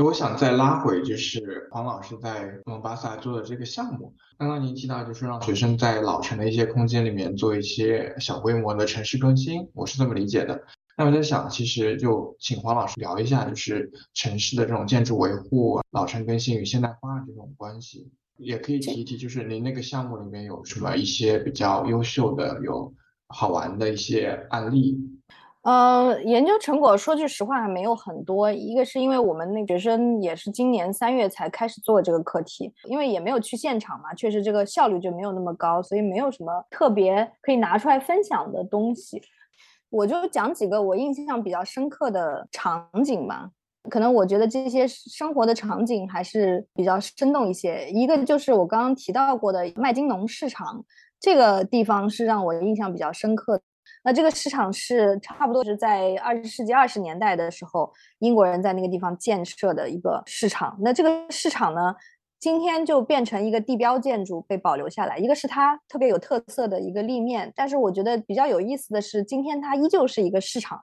[0.03, 4.13] 我想再拉回，就是黄老师在蒙巴萨做的这个项目。
[4.38, 10.62] 刚刚您提到，就是让学生在老城的一些空间里面做一些小规模的城市更新，我是这么理解的。
[10.95, 22.93] 那我在想，其实就请黄老师聊一下，就是城市的这种建筑维护、老城更新与现代化这种关系，也可以提一提，就是您那个项目里面有什么一些比较优秀的、有
[23.29, 24.99] 好玩的一些案例。
[25.67, 28.49] 呃，研究成果说句实话还没有很多。
[28.49, 39.21] 一个是因为我们那学生也是今年三月才开始做这个课题，因为也没有去现场嘛，确实这个效率就没有那么高，所以没有什么特别可以拿出来分享的东西。
[39.89, 43.49] 我就讲几个我印象比较深刻的场景吧。
[43.89, 47.89] 可能我觉得这些生活的场景还是比较生动一些。
[47.89, 50.86] 一个就是我刚刚提到过的麦金农市场，
[51.19, 53.60] 这个地方是让我印象比较深刻。
[54.07, 60.77] 那这个市场是差不多是在二十世纪二十年代的时候，英国人在那个地方建设的一个市场。
[60.79, 61.93] 那这个市场呢，
[62.39, 65.17] 今天就变成一个地标建筑被保留下来。
[65.17, 70.79] 一个是它特别有特色的一个立面，但是我觉得比较有意思的是，今天它依旧是一个市场，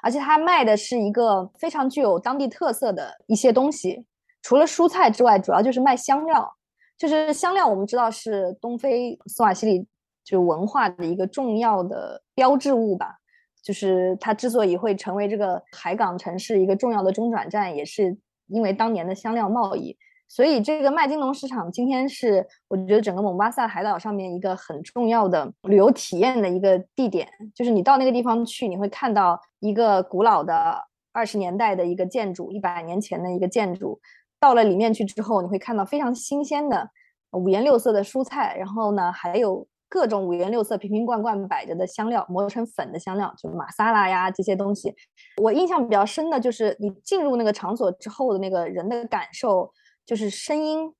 [0.00, 4.04] 而且它卖的是一个非常具有当地特色的一些东西。
[4.40, 6.48] 除了蔬菜之外，主要就是卖香料。
[6.96, 9.84] 就是香料，我们知道是东非苏瓦西里。
[10.28, 13.16] 就文化的一个重要的标志物吧，
[13.62, 18.14] 就是它之所以会成为这个海港城市一个重要的中转站，也是
[18.48, 19.96] 因为当年的香料贸易。
[20.28, 27.26] 所以这个麦金农市场今天是我觉得整个蒙巴萨海岛上面一个很重要的旅游体验的一个地点。
[27.54, 30.78] 就是你到那个地方去，你会看到一个古老的
[31.12, 33.98] 二十年代的一个建筑，一百年前的一个建筑。
[34.38, 36.90] 到了里面去之后，你会看到非常新鲜的
[37.30, 39.66] 五颜六色的蔬菜，然后呢还有。
[39.90, 44.94] 各种五颜六色、瓶瓶罐罐摆着的香料，磨成粉的香料，就玛莎拉呀这些东西。
[45.42, 49.72] 我印象比较深的就是你进入那个场所之后的那个人的感受，
[50.04, 50.92] 就是声音、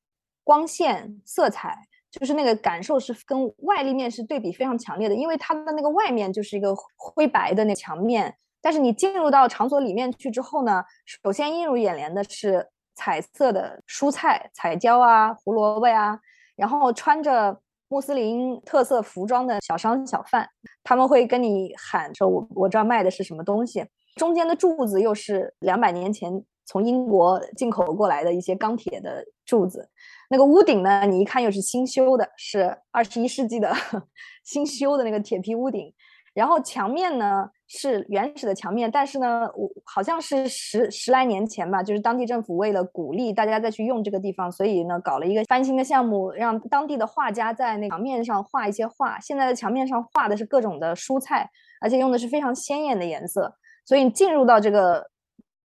[0.42, 1.76] 光线、色彩，
[2.10, 5.14] 就是那个感受是跟外立面是对比非常强烈的。
[5.14, 16.18] 因为它的那个外面就是一个灰白的那墙面，但是你进入到场所里面去之后呢，首先映入眼帘的是彩色的蔬菜、彩椒啊、胡萝卜呀，
[16.56, 17.60] 然后穿着。
[17.88, 20.48] 穆斯林特色服装的小商小贩，
[20.84, 23.84] 他们会跟你喊说：“我我这儿卖的是什么东西？”
[24.16, 29.88] 中间的柱子又是两百年前从英国进口过来的一些钢铁的柱子。
[30.28, 33.72] 那个屋顶呢，你一看又是新修的，是二十一世纪的
[34.44, 35.94] 新修的那个铁皮屋顶。
[36.34, 49.20] 然后墙面呢是原始的墙面，但是呢，我好像是十十来年前吧，就是当地政府为了鼓励大家再去用这个地方，所以呢搞了一个翻新的项目，让当地的画家在那墙面上画一些画。
[49.20, 51.48] 现在的墙面上画的是各种的蔬菜，
[51.80, 53.54] 而且用的是非常鲜艳的颜色，
[53.84, 55.10] 所以你进入到这个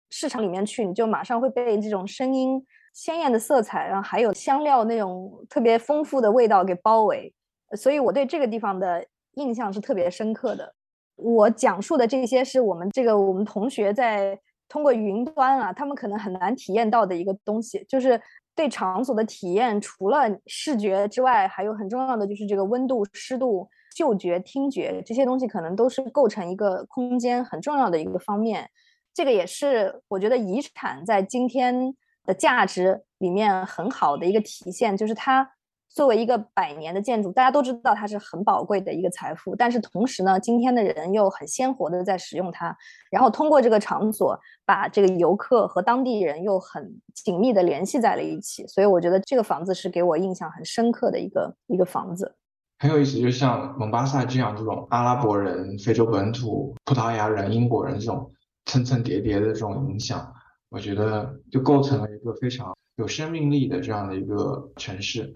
[0.10, 7.34] 市场里面去，你就马上会被这种声音、鲜艳的色彩，然后还有香料那种特别丰富的味道给包围。
[7.78, 9.06] 所以我对这个地方的。
[9.36, 10.76] 印象是特别深刻的。
[11.22, 18.20] 我讲述的这些是我们这个我们同学在通过云端啊，他们可能很难体验到的一个东西，就是
[18.56, 19.80] 对场所的体验。
[19.80, 28.68] 除了视觉之外，还有很重要的就是这个温度、湿度、嗅觉、听觉这些东西，可能都是构成一个空间很重要的一个方面。
[29.14, 31.94] 这个也是我觉得遗产在今天
[32.26, 35.52] 的价值里面很好的一个体现，就是它。
[35.94, 39.56] 作为一个百年的建筑，大家都知道它是很宝贵的一个财富。
[39.56, 42.76] 但是同时呢，今天的人又很鲜活的在使用它，
[43.12, 48.66] 然后通过这个场所，把这个游客和当地人又很紧密的联系在了一起。
[48.68, 52.36] 所以我觉得这个房子是给我印象很深刻的一个一个房子。
[52.80, 58.32] 很有意思，就像蒙巴萨这样这种阿拉伯人、非洲本土、葡萄牙人、英国人这种
[58.66, 60.34] 层层叠叠的这种影响，
[60.70, 65.32] 我觉得就构成了一个非常有生命力的这样的一个城市。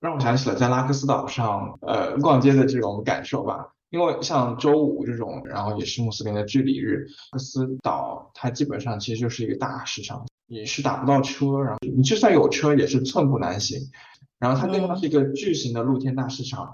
[0.00, 3.68] 让我想起了在拉克斯岛上，呃，逛街的这种感受吧。
[3.90, 13.78] 因为像周五这种，然后也是穆斯林的聚礼日，拉克斯岛它基本上其实就是一个大市场，你是打不到车，然后你就算有车也是寸步难行。
[14.38, 16.72] 然后它更像是一个巨型的露天大市场，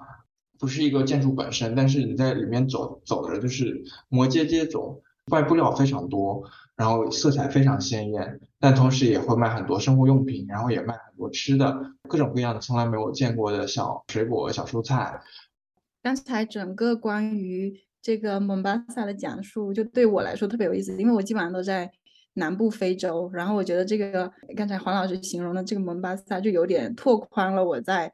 [0.58, 6.44] 不是一个建筑本身，但是你在里面走走的就是摩街接踵，卖布料非常多。
[6.76, 11.74] 然后色彩非常鲜艳，但同时也会卖很多生活用品，然后也卖很多吃的，
[12.06, 15.20] 各种各样的从来没有见过的小水果、小蔬菜。
[16.02, 21.90] 刚才整个关于这个蒙巴萨的讲述，就对我来说特别有意思，因为我基本上都在
[22.34, 28.12] 南部非洲，然后我觉得这个刚才黄老师形容的这个蒙巴萨，就有点拓宽了我在。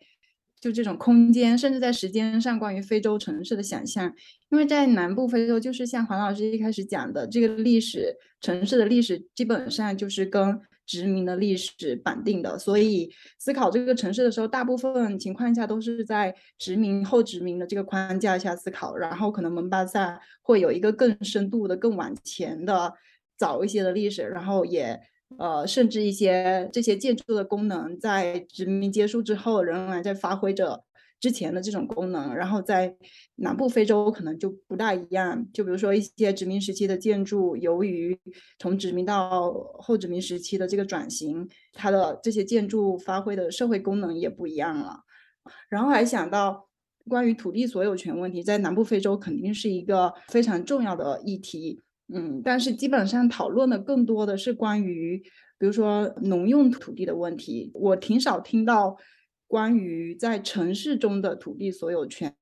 [0.61, 4.14] 就这种空间，甚至在时间上，关于非洲城市的想象，
[4.48, 10.61] 因为在南部非洲，就是像黄老师一开始讲的，这个历史城市的历史基本上就是跟
[10.92, 22.92] 殖民的历史绑定的，所以思考这个城市的时候，大部分情况下都是在殖民后殖民的这个框架下思考，然后可能蒙巴萨会有一个更深度的、更往前的、
[23.38, 25.00] 早一些的历史，然后也。
[25.38, 30.85] 呃，甚至一些这些建筑的功能，在殖民结束之后，仍然在发挥着
[31.22, 32.35] 之前的这种功能。
[32.35, 32.94] 然后在
[33.37, 38.18] 南部非洲可能就不大一样，就比如说一些殖民时期的建筑，由于
[38.58, 45.00] 从殖民到后殖民时期的这个转型，它的这些建筑发挥的社会功能也不一样了。
[45.68, 46.68] 然后还想到
[47.08, 51.80] 关于土地所有权问题，在南部非洲肯定是一个非常重要的议题。
[52.14, 55.18] 嗯，但是基本上讨论的更多的是关于，
[55.58, 57.70] 比如说农用土地的问题。
[57.74, 58.96] 我挺少听到
[59.52, 62.34] 关于在城市中的土地所有权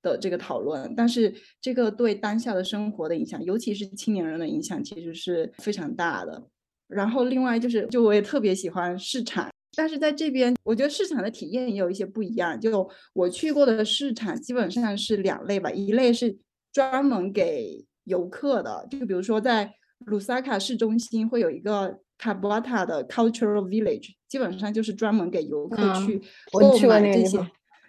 [0.00, 0.94] 的这个讨论。
[0.96, 1.30] 但是
[1.60, 6.48] 这个对当下的生活的影响，尤其是青年人的影响，其实是非常大的。
[6.86, 12.58] 然后另外就是，就我也特别喜欢市场，但是在这边，我觉得市场的体验也有一些不一样。
[12.58, 16.38] 就我去过的市场基本上是两类吧，一类是
[16.72, 19.70] 专门给游客的，就比如说在
[20.06, 26.20] 卢萨卡市中心会有一个卡布瓦塔的 Cultural Village，基本上就是专门给游客去
[26.52, 27.38] 购买这些，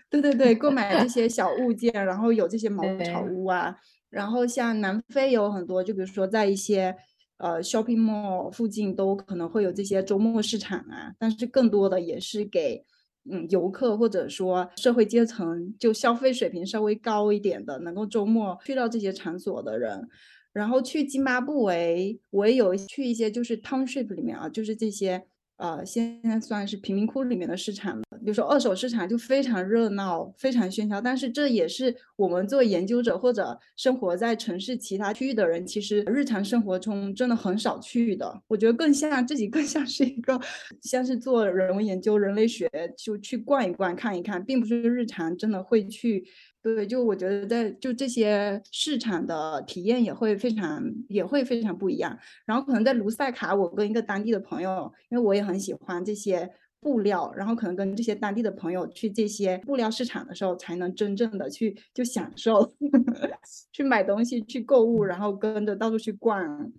[0.09, 3.75] 对对对， 购买这些小物件，然后有这些茅草屋啊。
[4.09, 6.95] 然后像南非有很多，就比如说在一些
[7.37, 12.85] 呃 shopping mall 附近都可能会有这些周末市场啊，但是更多的也是给。
[13.31, 20.07] 嗯，游客或者说社会阶层，就消费水平稍微高一点的，能够周末去到这些场所的人，
[20.53, 25.25] 然后去津巴布韦，我也有去一些就是 township 里面啊，就是这些。
[25.59, 28.03] 呃，现在算是贫民窟里面的市场了。
[28.23, 31.01] 比如说二手市场就非常热闹，非常喧嚣。
[31.01, 38.41] 但是这也是我们做研究者或者生活在城市其他区域的人，其实日常生活中真的很少去的。
[38.47, 40.39] 我觉得更像自己，更 像是一个
[40.81, 46.23] 像是做人文研究、人类学，就去逛一逛、看一看，并不是日常真的会去。
[46.61, 52.17] 对，就我觉得在就这些市场的体验也会非常也会非常不一样。
[52.45, 56.51] 然后可能在卢塞卡，我跟一个当地的朋友，因为我也很喜欢这些
[56.81, 62.73] 布料，然后可能跟这些当地的朋友去这些布料市场的时候，才能真正的去就享受
[63.71, 66.71] 去买东西、去购物，然后跟着到处去逛。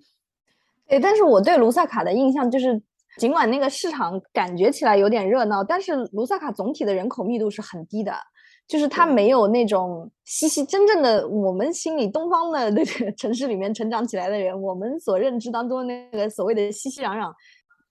[0.86, 2.82] 对，但是我对卢萨卡的印象就是，
[3.16, 8.12] 尽管那个市场感觉起来有点热闹，但是卢萨卡总体的人口密度是很低的，
[8.70, 17.32] 就是它没有那种熙熙真正的我们心里东方的那个 城市里面成长起来的人，我们所认知当中那个所谓的熙熙攘攘。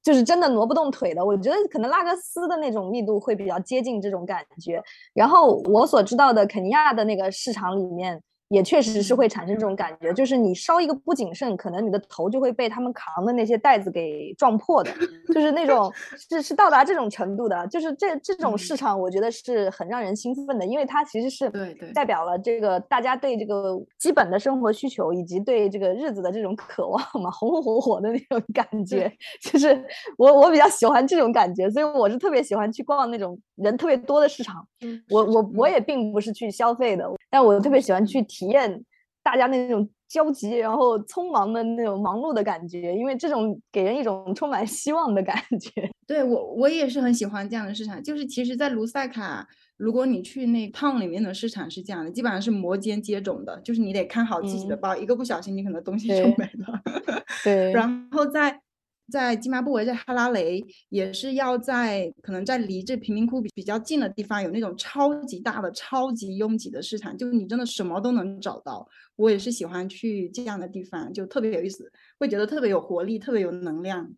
[0.01, 4.81] 就是真的挪不动腿的，我觉得可能拉各斯的那种密度会比较接近这种感觉。
[5.13, 8.23] 然后我所知道的肯尼亚的那个市场里面。
[8.49, 14.91] 也确实是会产生这种感觉，就是你稍一个不谨慎，可能你的头就会被他们扛的那些袋子给撞破的，
[15.33, 21.51] 就是那种 是是到达这种程度的，就是这这种市场，我觉得是很让人兴奋的，因为它其实是
[21.93, 29.11] 代表了这个大家对这个基本的生活需求以及对这个日子的这种渴望嘛，红红火火的那种感觉，
[29.43, 29.85] 就是
[30.17, 34.65] 我我比较喜欢这种感觉，所以我是特别喜欢去逛那种人特别多的市场。
[35.11, 38.25] 我我我也并不是去消费的，但我特别喜欢去。
[38.38, 38.83] 体验
[39.21, 45.89] 大家那种焦急，然后匆忙的那种忙碌的感觉，因为这种给人一种充满希望的感觉。
[46.07, 48.01] 对我，我也是很喜欢这样的市场。
[48.01, 56.81] 就是其实，在卢塞卡，如果你去那 town 里面的市场是这样的，基本上是摩肩接踵的，就是你得看好自己的包，一个不小心，你可能东西就没了。
[57.43, 58.61] 对，然后在。
[59.09, 68.87] 在津巴布韦，在哈拉雷也是要在可能在离这贫民窟比比较近的地方，有那种超级大的、超级拥挤的市场，就你真的什么都能找到。
[69.15, 74.09] 我也是喜欢去这样的地方，就特别有意思，会觉得特别有活力，特别有能量。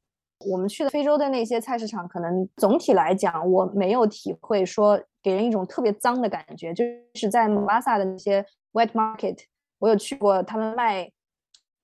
[0.45, 6.73] 我们去的非洲的那些菜市场，可能总体来讲，我没有体会说给人一种特别脏的感觉。
[6.73, 6.83] 就
[7.13, 9.37] 是在姆巴萨的那些 wet market，
[9.79, 11.11] 我有去过他们卖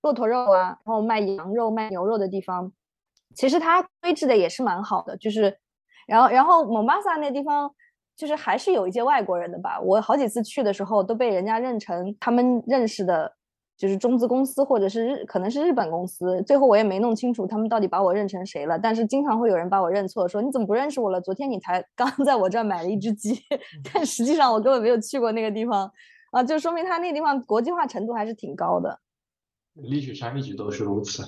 [0.01, 2.71] 骆驼肉啊，然后卖羊肉、卖牛肉的地方。
[3.37, 5.55] 其实它规制的也是蛮好的，就是，
[6.07, 7.71] 然后然后蒙巴萨那地方
[8.15, 9.79] 就是还是有一些外国人的吧。
[9.79, 13.31] 我好几次去的时候都被人家认成他们认识的，
[13.77, 16.41] 就是中资公司或者是日可能是日本公司。
[16.47, 18.79] 最后我也没弄清楚他们到底把我认成谁了。
[18.79, 21.21] 但是经常会有人把我认错，说你怎么不认识我了？
[21.21, 23.39] 昨天你才刚在我这儿买了一只鸡，
[23.93, 25.91] 但实际上我根本没有去过那个地方
[26.31, 28.99] 啊，就说明他那地方国际化程度还是挺高的。
[29.75, 31.23] 历史上一直都是如此。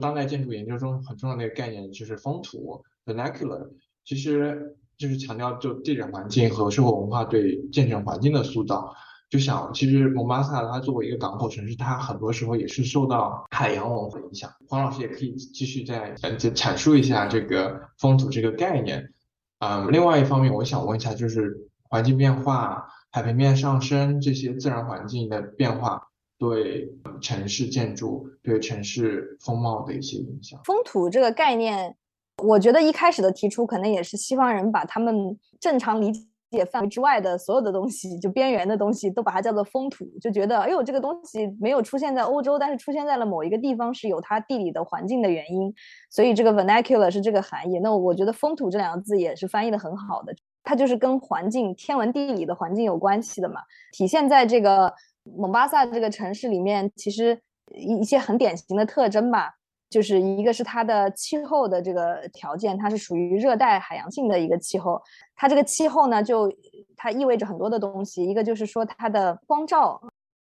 [0.00, 3.68] 当代建筑研究中很重要的一个概念就是风土 （vernacular），
[4.04, 8.92] 其实就是强调就地理环境和社会文化对建筑环境的塑造。
[9.28, 14.50] 就想，其实蒙巴萨它作为一个港口城市，它很多时候也是受到海洋文化影响。
[14.66, 19.12] 黄老师也可以继续再呃阐述一下这个风土这个概念。
[19.60, 26.09] 嗯，另外一方面，我想问一下，就是环境变化、海平面上升这些自然环境的变化。
[26.40, 30.58] 对城市建筑、对城市风貌的一些影响。
[30.64, 31.94] 风土这个概念，
[32.42, 36.10] 我觉得一开始的提出，可能也是西方人把他们正常理
[36.50, 45.70] 解范围之外的所有的东西，就边缘的东西，都把它叫做风土，就觉得，哎呦，这个东西没有出现在欧洲，但是出现在了某一个地方，是有它地理的环境的原因，
[46.08, 47.78] 所以这个 vernacular 是这个含义。
[47.80, 50.34] 那我觉得风土这两个字也是翻译的很好的，
[50.64, 53.60] 它就是跟环境、天文地理的环境有关系的嘛，
[53.92, 54.94] 体现在这个。
[55.24, 57.40] 蒙巴萨这个城市里面，其实
[57.74, 59.52] 一一些很典型的特征吧，
[59.88, 65.00] 就是一个是它的气候的这个条件，它是属于热带海洋性的一个气候。
[65.36, 66.50] 它这个气候呢，就
[66.96, 70.00] 它意味着很多的东西，一个就是说它的光照，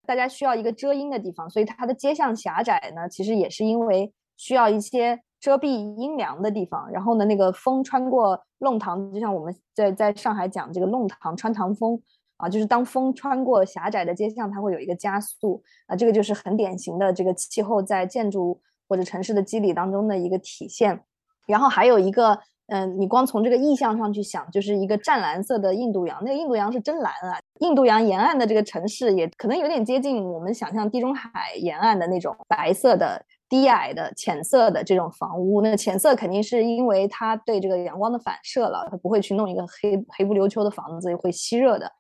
[0.07, 6.91] 大家需要一个遮阴的地方，所以它的街巷狭窄呢，其实也是因为需要一些遮蔽阴凉的地方。
[6.91, 12.01] 然后呢，那个风穿过弄堂，就像我们在在上海讲这个弄堂穿堂风。
[12.37, 21.01] 啊，就是当风穿过狭窄的街巷，它会有一个加速啊，这个就是很典型的这个气候在建筑或者城市的肌理当中的一个体现。
[21.47, 27.39] 然后还有一个，嗯，你光从这个意象上去想，就是一个湛蓝色的印度洋，那个印度洋是真蓝啊。
[27.61, 35.61] 印度洋沿岸的这个城市也可能有点接近我们想象地中海沿岸的那种白色的、低矮的、浅色的这种房屋。
[35.61, 41.93] 那浅色肯定是因为它对这个阳光的反射了，它不会去弄一个黑黑不溜秋的房子，会吸热的。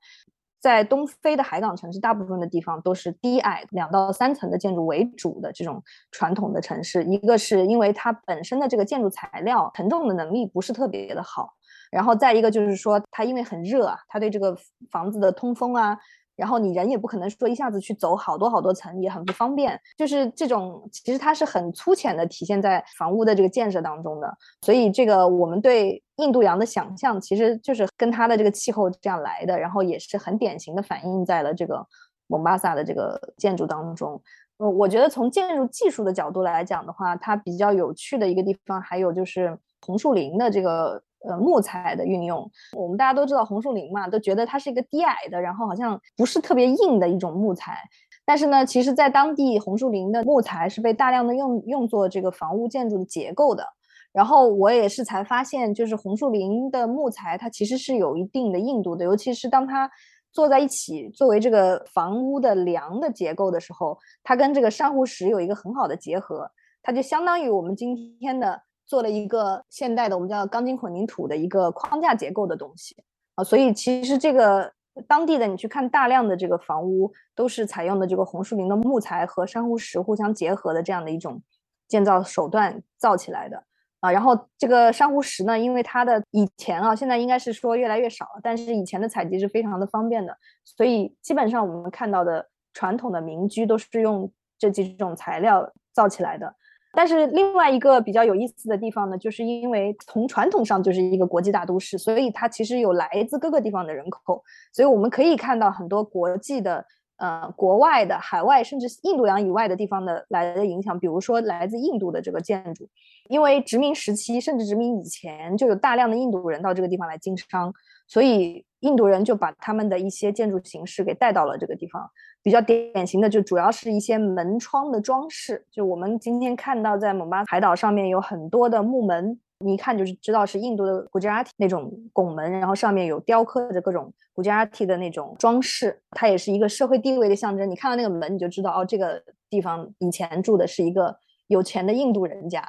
[0.64, 7.04] 在东非的海港城市，大部分的地方都是低矮两到三层的建筑为主的这种传统的城市。
[7.04, 11.50] 一个是因为它本身的这个建筑材料承重的能力不是特别的好，
[11.92, 14.56] 然后再一个就是说它因为很热啊，它对这个
[14.90, 15.98] 房子的通风啊。
[16.36, 19.80] 然后你人也不可能说一下子去走好多好多层，也很不方便。
[19.96, 24.36] 就是这种，其实它是很粗浅的体现在房屋的这个建设当中的。
[24.62, 29.58] 所以这个我们对印度洋的想象，其实就是跟它的这个气候这样来的。
[29.58, 31.86] 然后也是很典型的反映在了这个
[32.26, 34.20] 蒙巴萨的这个建筑当中。
[34.58, 41.02] 呃，我觉得从建筑技术的角度来讲的话，它比较有趣的一个地方，还有就是红树林的这个。
[41.26, 47.78] 呃，木材的运用，我们大家都知道红树林嘛，都觉得它是一个低矮的，然后好像不是特别硬的一种木材。
[48.26, 53.66] 但是呢，其实在当地红树林的木材是被大量的用用作这个房屋建筑的结构的。
[54.12, 59.90] 然后我也是才发现，就是红树林的木材它其实是有一定的硬度的，尤其是当它
[60.32, 66.48] 坐在一起作为这个房屋的梁的结构的时候，它跟这个珊瑚石有一个很好的结合，
[66.82, 72.96] 它就相当于我们今天的做了一个现代的我们叫钢筋混凝土的一个框架结构的东西
[73.34, 73.44] 啊。
[73.44, 74.72] 所以其实这个
[75.06, 81.42] 当地的你去看大量的这个房屋都是采用的这个红树林的木材和珊瑚石互相结合的这样的一种
[81.88, 83.64] 建造手段造起来的。
[84.00, 96.54] 啊，然后这个珊瑚石呢，因为它的以前啊，现在应该是说越来越少了，但是以前的采集是非常的方便的，所以基本上我们看到的传统的民居都是用这几种材料造起来的。
[96.94, 104.42] 但是另外一个比较有意思的地方呢，就是因为从传统上就是一个国际大都市，所以它其实有来自各个地方的人口，
[104.72, 106.84] 所以我们可以看到很多国际的。
[107.16, 112.88] 呃，国外的、海外甚至印度洋以外的地方的来的影响，比如说来自印度的这个建筑，
[113.28, 117.72] 因为殖民时期甚至殖民以前就有大量的印度人到这个地方来经商，
[118.06, 122.10] 所以印度人就把他们的一些建筑形式给带到了这个地方。
[122.42, 129.40] 比较典型的就主要是一些门窗的装饰，就我们今天看到在蒙巴海岛上面有很多的木门。
[129.60, 137.70] 你一看就是知道是印度的古吉拉提那种拱门，然后上面有雕刻着各种古吉拉提的那种装饰，它也是一个社会地位的象征。
[137.70, 142.62] 你看到那个门，你就知道哦，这个地方以前住的是一个有钱的印度人家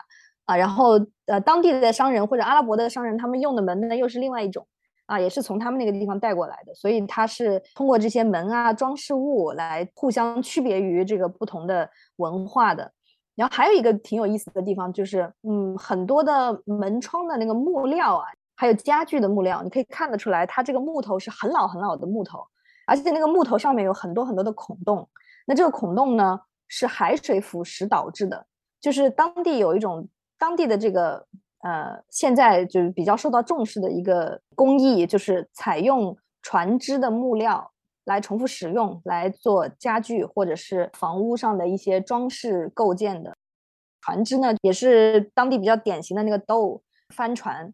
[0.46, 0.56] 啊。
[0.56, 0.92] 然后
[1.26, 4.66] 呃，当地的商人或者阿拉伯的商人，他们用的门呢又是另外一种
[5.06, 6.74] 啊，也是从他们那个地方带过来的。
[6.74, 12.92] 所以它是通过这些门啊装饰物来互相区别于这个不同的文化的。
[13.36, 18.26] 然后还有一个挺有意思的地方，就是嗯，很多的门窗的那个木料啊，
[18.56, 22.40] 还有家具的木料，你可以看得出来，它这个木头是很老很老的木头，
[22.88, 25.08] 而且那个木头上面有很多很多的孔洞。
[25.46, 26.40] 那这个孔洞呢，
[26.70, 28.46] 是海水腐蚀导致的。
[28.80, 30.08] 就是当地有一种
[30.40, 31.28] 当地的这个
[31.66, 37.72] 呃，现在就是比较受到重视的一个工艺，就是采用船只的木料。
[38.06, 43.36] 来重复使用来做家具或者是房屋上的一些装饰构件的
[44.00, 46.84] 船只呢，也是当地比较典型的那个斗
[47.16, 47.74] 帆船。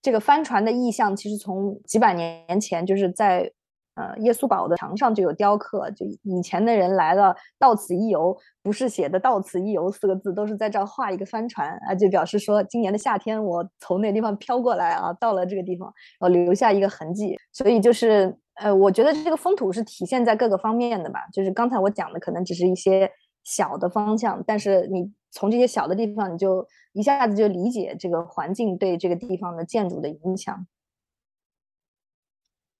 [0.00, 3.50] 这个帆船的意象其实从几百年前就是在
[3.98, 18.38] 呃耶稣堡的墙上就有雕刻，就以前的人来了到此一游，不是写的“到此一游”四个字，都是在这儿画一个帆船啊，就表示说今年的夏天我从那地方飘过来啊，到了这个地方，我留下一个痕迹，所以就是。
[18.60, 23.08] 呃，我觉得这个风土是体现在各个方面的吧，就是刚才我讲的可能只是一些
[23.44, 30.66] 小的方向，但是你从这些小的地方，你就一下子就理解这个环境对这个地方的建筑的影响。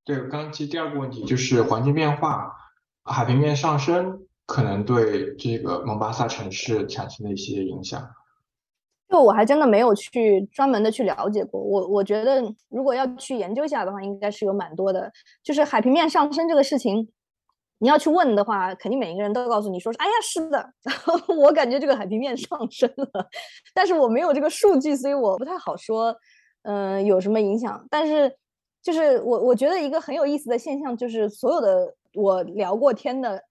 [0.09, 2.51] 对，刚刚其实第二个问题就是环境变化，
[3.05, 8.09] 海平面上升可能对这个蒙巴萨城市产生的一些影响。
[9.11, 15.13] 就我还真的没有去专门的去了解过，我我觉得如果要去研究一下的话，应该是有蛮多的。
[15.45, 17.07] 就是海平面上升这个事情，
[17.79, 20.73] 你要去问的话，肯定每一个人都告诉你说是，哎呀，是的，
[21.37, 23.29] 我感觉这个海平面上升了，
[23.75, 26.17] 但是我没有这个数据，所以我不太好说，
[26.63, 27.87] 嗯，有什么影响。
[27.91, 28.35] 但是
[28.89, 33.45] 就是我我觉得一个很有意思的现象，就是所有的我聊过天的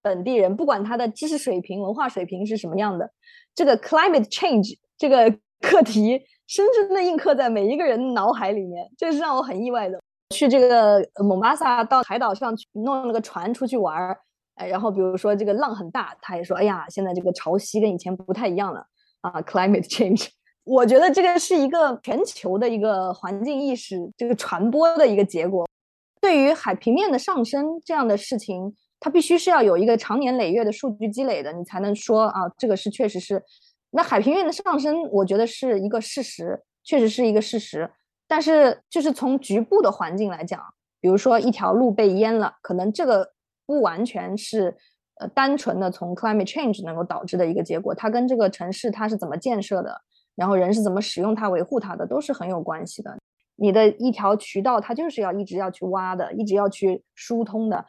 [0.00, 3.10] 本地人，不管他的知识水平、文化水平是什么样的，
[3.56, 4.78] 这个 climate change。
[4.96, 9.98] 这个 课题深深的印刻在每一个人脑海里面，这是让我很意外的。
[10.32, 14.16] 去这个蒙巴萨到海岛上去弄了个船出去玩儿，
[14.54, 18.86] 哎，然后比如说这个浪很大，他也说，哎呀，现在这个潮汐跟以前不太一样了
[19.22, 20.28] 啊，climate change。
[20.64, 25.68] 我觉得这个是一个全球的一个环境意识这个传播的一个结果。
[26.20, 33.42] 对于海平面的上升这样的事情，它必须是要有一个长年累月的数据积累的，你才能说啊，这个是确实是。
[33.90, 37.90] 那海平面的上升，我觉得是一个事实，确实是一个事实。
[38.26, 40.60] 但是，就是从局部的环境来讲，
[40.98, 43.32] 比如说一条路被淹了，可能这个
[43.66, 44.74] 不完全是
[45.20, 50.00] 呃单纯的从 climate change 能够导致的一个结果，它跟这个城市它是怎么建设的，
[50.34, 53.16] 然后人是怎么使用它、维护它的，都是很有关系的。
[53.56, 57.84] 你的一条渠道，它就是要一直要去挖的，一直要去疏通的。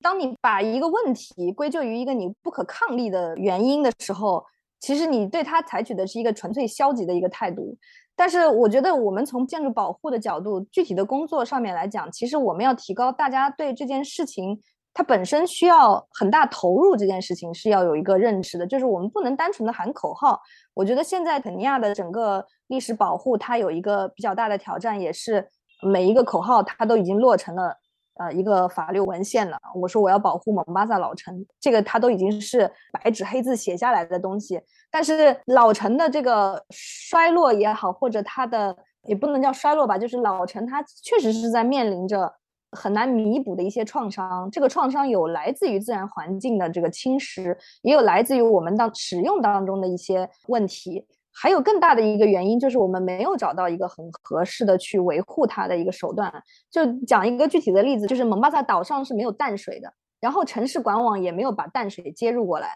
[0.00, 4.44] 当你把一个问题归咎于一个你不可抗力的原因的时候，
[4.80, 7.76] 其实你对它采取的是一个纯粹消极的一个态度，
[8.14, 14.60] 但是我觉得我们从建筑保护的角度，具体的工作上面来讲，其实我们要提高大家对这件事情
[14.94, 20.40] 它本身需要很大投入，这件事情是要有一个认识的，就是我们不能单纯的喊口号。
[20.72, 25.48] 我觉得现在肯尼亚的整个历史保护，它有一个比较大的挑战，也是
[25.82, 27.76] 每一个口号它都已经落成了
[28.20, 29.58] 呃一个法律文献了。
[29.74, 34.60] 我说我要保护蒙巴萨老城，这个它都已经是白纸黑字写下来的东西。
[34.92, 38.76] 但是老城的这个衰落也好，或者它的
[39.08, 42.32] 也不能叫衰落吧，就是老城它确实是在面临着
[42.74, 44.50] 很难弥补的一些创伤。
[44.50, 51.06] 这个创伤有来自于自然环境的这个侵蚀，也有来自于我们当使用当中的一些问题。
[51.36, 56.32] 还有更大的一个原因，就是我们没有找到一个很合适的去维护它的一个手段。
[56.70, 62.68] 就讲一个具体的例子，就是蒙巴萨岛上是没有淡水的，然后城市管网也没有把淡水接入过来，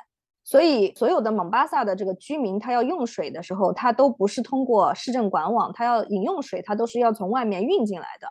[0.43, 8.27] 所以所有的蒙巴萨的这个居民，他要用水的时候，他都不是通过市政管网，他要饮用水，他都是要从外面运进来的，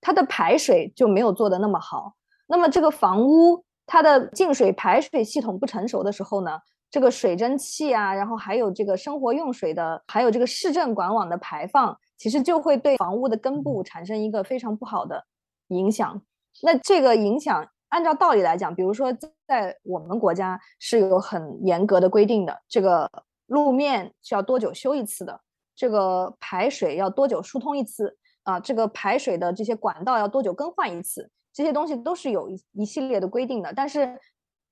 [0.00, 2.14] 它的排水就没有做的那么好。
[2.46, 6.58] 那么这个房屋它的净水排水系统不成熟的时候呢？
[6.88, 15.22] 这个水蒸气啊，然后还有这个生活用水的，还有这个市政管网的排放，其实就会对房屋的根部产生一个非常不好的
[15.68, 16.22] 影响。
[16.62, 19.12] 那这个影响，按照道理来讲，比如说
[19.48, 23.10] 在我们国家是有很严格的规定的，这个
[23.46, 25.38] 路面需要多久修一次的，
[25.74, 28.16] 这个排水要多久疏通一次
[28.46, 34.18] 啊，这个排水的这些管道要多久更换一次，这些东西都是有一一系列的规定的，但是。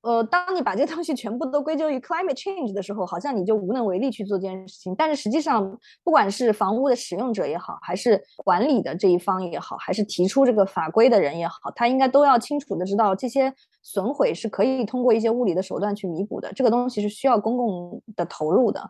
[0.07, 4.95] 呃，当你把这些东西全部都归咎于 climate change 的时候，好像你就无能为力去做这件事情。
[4.95, 13.51] 但是实际上，不管是房屋的使用者也好，还是管理的这一方也好，还是提出这个法规的人也好，他应该都要清楚的知道，这些
[13.83, 16.53] 损毁是可以通过一些物理的手段去弥补的。
[16.53, 18.83] 这个东西是需要公共的投入的。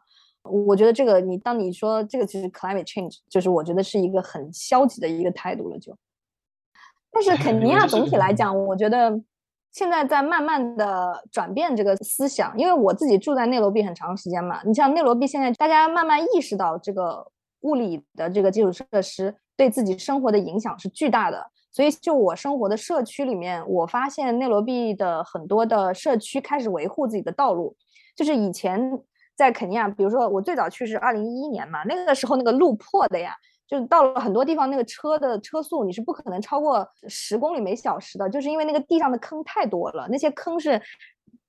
[0.45, 5.78] 我觉得这个，你当你说这个其实 climate change，就是我觉得是一个很消极的一个态度了。
[5.78, 5.97] 就，
[7.11, 9.20] 但是 肯尼亚总体来讲，我觉得。
[9.72, 14.62] 现在在慢慢的转变这个思想，因为我自己住在内罗毕很长时间嘛。
[14.64, 17.26] 你像内罗毕现在，大家慢慢意识到这个
[17.62, 21.51] 物理的这个基础设施对自己生活的影响是巨大的。
[21.72, 27.74] 所以，就我生活的社区里面，我发现内罗毕的很多的社区开始维护自己的道路。
[28.14, 28.80] 就是以前
[29.37, 33.35] 在肯尼亚，比如说我最早去是二零一一年嘛，那个时候那个路破的呀。
[33.66, 40.07] 就到了很多地方，那个车的车速你是不可能超过十公里每小时的，就是因为那个地上的坑太多了。
[40.11, 40.80] 那些坑是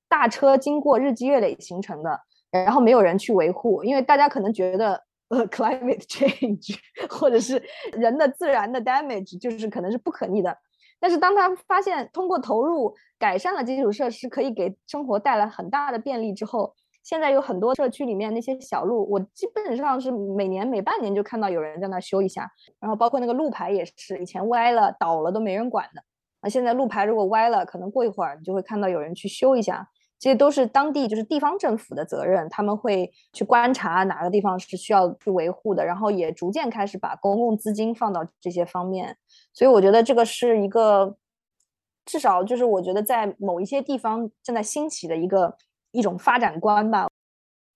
[0.07, 2.17] 大车经过日积月累形成的，
[2.51, 6.77] 然后没有人去维护，因为大家可能觉得呃 climate change
[7.11, 7.61] 或者是
[7.91, 10.57] 人的自然的 damage 就是可能是不可逆的。
[11.01, 16.73] 但是当他发现通过投入改善了基础设施，可以给生活带来很大的便利之后。
[17.05, 26.01] 现在有很多社区里面那些小路，我基本上是每年每半年就看到有人在那修一下，然后包括那个路牌也是，以前歪了倒了都没人管的，
[26.41, 29.87] 啊，现在路牌如果歪了，可能过一会儿你就会看到有人去修一下，
[30.17, 39.15] 这些都是当地就是地方政府的责任，他们会去观察哪个地方是需要去维护的，然后也逐渐开始把公共资金放到这些方面，
[39.53, 41.15] 所以我觉得这个是一个，
[42.03, 45.55] 至少就是我觉得在某一些地方正在兴起的一个。
[45.95, 47.07] 一种发展观吧，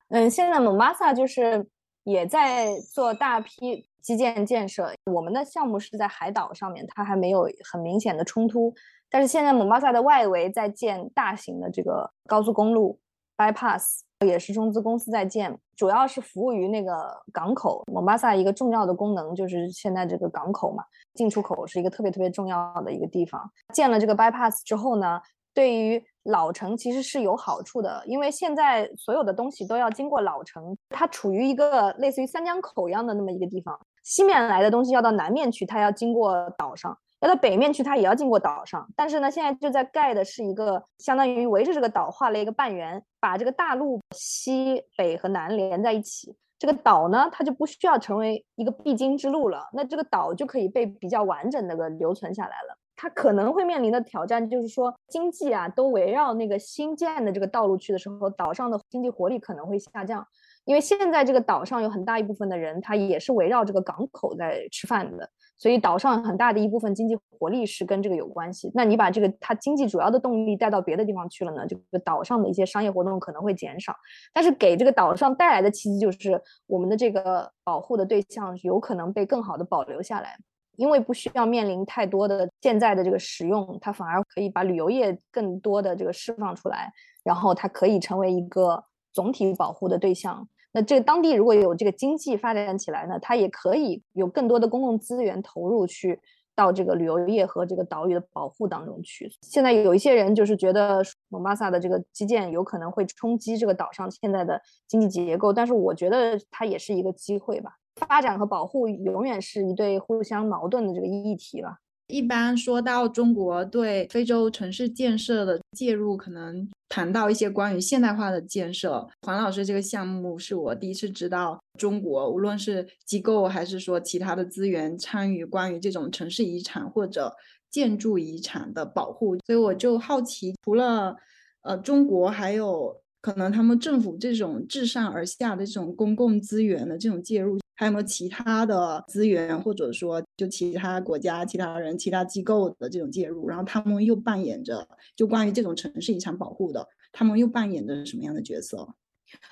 [0.10, 1.66] 嗯，现在蒙巴萨就是
[2.04, 4.92] 也在做大批基建建设。
[5.12, 8.74] 我们的项目是在海岛上面，它还没有很明显的冲突。
[9.10, 13.00] 但是现在蒙巴萨的外围在建大型的这个高速公路
[13.38, 17.84] bypass，也是中资公司在建，主要是服务于那个港口。
[17.92, 23.50] 蒙巴萨一个重要的功能就是现在这个港口嘛，进出口是一个特别特别重要的一个地方。
[23.74, 25.22] 建了这个 bypass 之后呢，
[25.60, 33.78] 对于老城其实是有好处的，因为现在所有的东西都要经过老城，它处于一个类似于三江口一样的那么一个地方。
[34.02, 38.88] 西面来的东西要到南面去，它要经过岛上；要到北面去，它也要经过岛上。
[38.96, 46.34] 但是呢，现在就在盖的是一个相当于围着这个岛画了一个半圆，把这个大陆西北和南连在一起。
[46.58, 52.78] 这个岛呢，它就不需要成为一个必经之路了，那这个岛就可以被比较完整的个留存下来了。
[53.02, 60.28] 它可能会面临的挑战就是说，经济啊都围绕那个新建的这个道路去的时候，岛上的经济活力可能会下降，
[60.66, 68.70] 因为现在这个岛上有很大一部分的人，他也是围绕这个港口在吃饭的，所以岛上很大的一部分经济活力是跟这个有关系。
[68.74, 73.96] 那你把这个它经济主要的动力带到别的地方去了呢，这个岛上的一些商业活动可能会减少，
[74.34, 80.38] 但是给这个岛上带来的契机就是我们的这个保护的对象有可能被更好的保留下来。
[80.80, 86.90] 因为不需要面临太多的现在的这个使用，它反而可以把旅游业更多的这个释放出来，
[87.22, 90.48] 然后它可以成为一个总体保护的对象。
[90.72, 96.18] 那这个当地如果有这个经济发展起来呢，它也可以有更多的公共资源投入去
[96.56, 99.30] 到这个旅游业和这个岛屿的保护当中去。
[99.42, 107.72] 现在有一些人就是觉得蒙巴萨的这个基建有可能会冲击这个岛上现在的经济结构，但是我觉得它也是一个机会吧。
[108.00, 111.78] 发展和保护永远是一对互相矛盾的这个议题吧。
[112.08, 119.08] 一般说到中国对非洲城市建设的介入，可能谈到一些关于现代化的建设。
[119.22, 127.32] 黄老师这个项目是我第一次知道，中国无论是机构还是说其他的资源参与关于这种城市遗产或者
[127.70, 129.38] 建筑遗产的保护。
[129.46, 131.16] 所以我就好奇，除了
[131.62, 137.60] 呃中国，还有可能他们政府这种自上而下的这种公共资源的这种介入。
[137.80, 148.86] 还有没有其他的资源，或者说就其他国家、其他人、其他机构的这种介入，然后他们又扮演着就关于这种城市遗产保护的，他们又扮演着什么样的角色？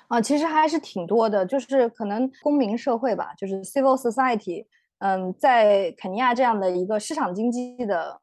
[0.08, 4.66] 啊，其实还是挺多的，就是可能公民社会吧，就是 civil society，
[4.98, 8.20] 嗯，在肯尼亚这样的一个市场经济的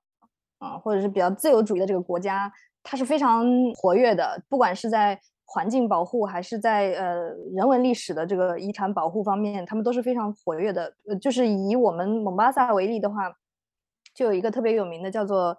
[0.59, 2.53] 啊，或者是比较自由主义的这个国家，
[2.83, 3.43] 它是非常
[3.73, 5.19] 活跃的，不管是在。
[5.45, 10.93] 环境保护还是在呃人文历史的这个遗产保护方面，他们都是非常活跃的。
[11.07, 13.31] 呃，就是以我们蒙巴萨为例的话，
[14.13, 15.57] 就有一个特别有名的叫做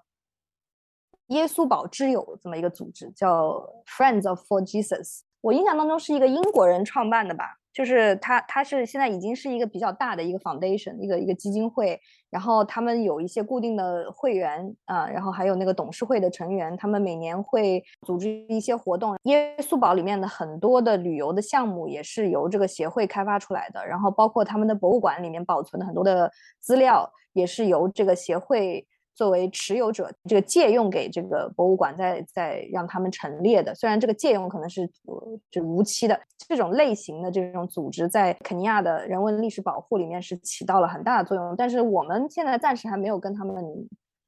[1.28, 5.20] 耶稣堡之友这么一个组织，叫 Friends of For Jesus。
[5.40, 7.58] 我印象当中是一个英国人创办的吧。
[7.72, 12.00] 就是他，他是现在已经是一个比较大的一个 foundation，一个一个基金会，
[12.36, 19.16] 然后他们有一些固定的会员啊，然后还有那个董事会的成员，他们每年会组织一些活动。
[19.22, 26.30] 耶稣堡里面的很多的旅游的项目也是由这个协会开发出来的，然后包括他们的博物馆里面保存的很多的
[26.60, 28.86] 资料也是由这个协会。
[29.16, 33.74] 作为持有者，这个借用给这个博物馆，再再让他们陈列的。
[33.74, 34.86] 虽然这个借用可能是
[35.50, 41.56] 就无期的，这种类型的这种组织在肯尼亚的人文历史保护里面是起到了很大的作用。
[41.56, 43.54] 但是我们现在暂时还没有跟他们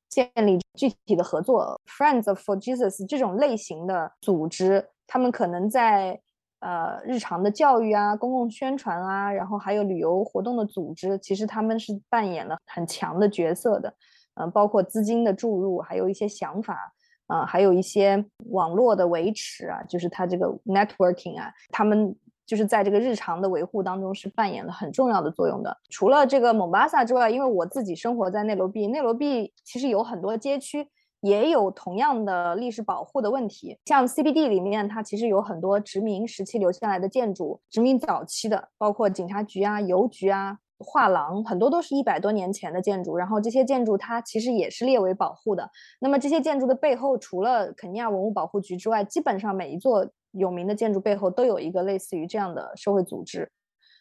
[0.08, 1.78] 建立具体的合作。
[1.86, 6.18] Friends for Jesus 这种类型的组织，他们可能在
[6.60, 13.92] 呃日常的教育啊、公共宣传啊，然后还有旅游活动的组织，其实他们是扮演了很强的角色的。
[14.40, 16.92] 嗯，包括资金的注入，还有一些想法，
[17.26, 22.14] 啊，还有一些网络的维持啊，就是它这个 networking 啊，他们
[22.46, 25.76] 就是在这个日常的维护当中是扮演了很重要的作用的。
[25.90, 30.88] 除了这个蒙巴萨之外，因为我自己生活在内罗毕，内罗毕其实有很多街区
[31.20, 40.58] 也有同样的历史保护的问题，像 CBD 里面，它其实有很多殖民时期留下来的建筑，殖民早期的，包括警察局啊、邮局啊。
[40.78, 45.68] 画廊很多都是一百多年前的建筑，然后这些建筑它其实也是列为保护的。
[46.00, 53.50] 那么这些建筑的背后，除了肯尼亚文物保护局之外，基本上每一座有名的建筑背后都有一个类似于这样的社会组织。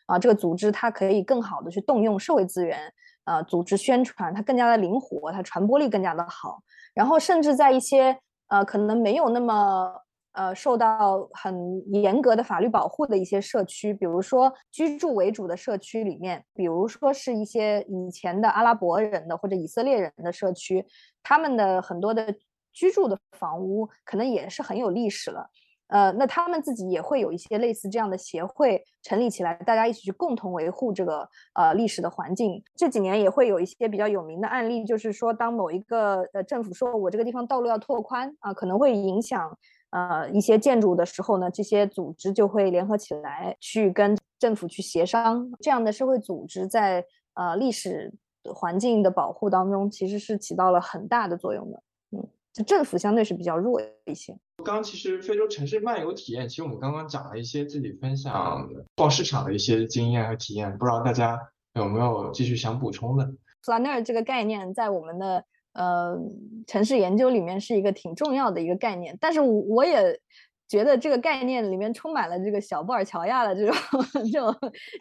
[0.05, 2.80] 啊，这个组织它可以更好的去动用社会资源，
[3.25, 6.59] 呃，组织宣传，它更加的灵活，它传播力更加的好。
[6.93, 8.17] 然后甚至在一些
[8.47, 10.03] 呃可能没有那么。
[10.38, 20.85] 呃，受到很严格的法律保护的一些社区，比如说居住为主的社区里面，比如说是一些以前的阿拉伯人的或者以色列人的社区，
[21.23, 22.35] 他们的很多的
[22.71, 25.49] 居住的房屋可能也是很有历史了。
[25.88, 32.61] 呃，那他们自己也会有一些类似这样的协会成立起来，大家一起去共同维护这个呃历史的环境。
[32.75, 39.57] 这几年也会有一些比较有名的案例，就是说当某一个呃政府说我这个地方道路要拓宽啊，可能会影响。
[39.91, 45.49] 呃，一些建筑的时候呢，这些组织就会联合起来去跟政府去协商。
[45.61, 48.13] 这样的社会组织在呃历史
[48.53, 51.81] 环境的保护当中，其实是起到了很大的作用的。
[52.11, 54.38] 嗯，就政府相对是比较弱一些。
[54.57, 61.39] 刚刚其实非洲城市漫游体验，其实我们刚刚讲了一些自己分享逛市场的一些经验和体验，不知道大家
[61.75, 63.25] 有没有继续想补充的
[63.63, 65.45] ？Flanner 这个概念在我们的。
[65.78, 66.19] 呃，
[66.65, 70.19] 城市研究里面是一个挺重要的一个概念，但是我我也
[70.67, 73.75] 觉得这个概念里面充满了这个小布尔乔亚的这种
[74.32, 74.53] 这种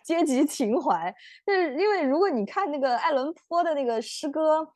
[0.05, 1.13] 阶级情怀。
[1.47, 4.69] 就是因为如果你看那个爱伦坡的那个诗歌，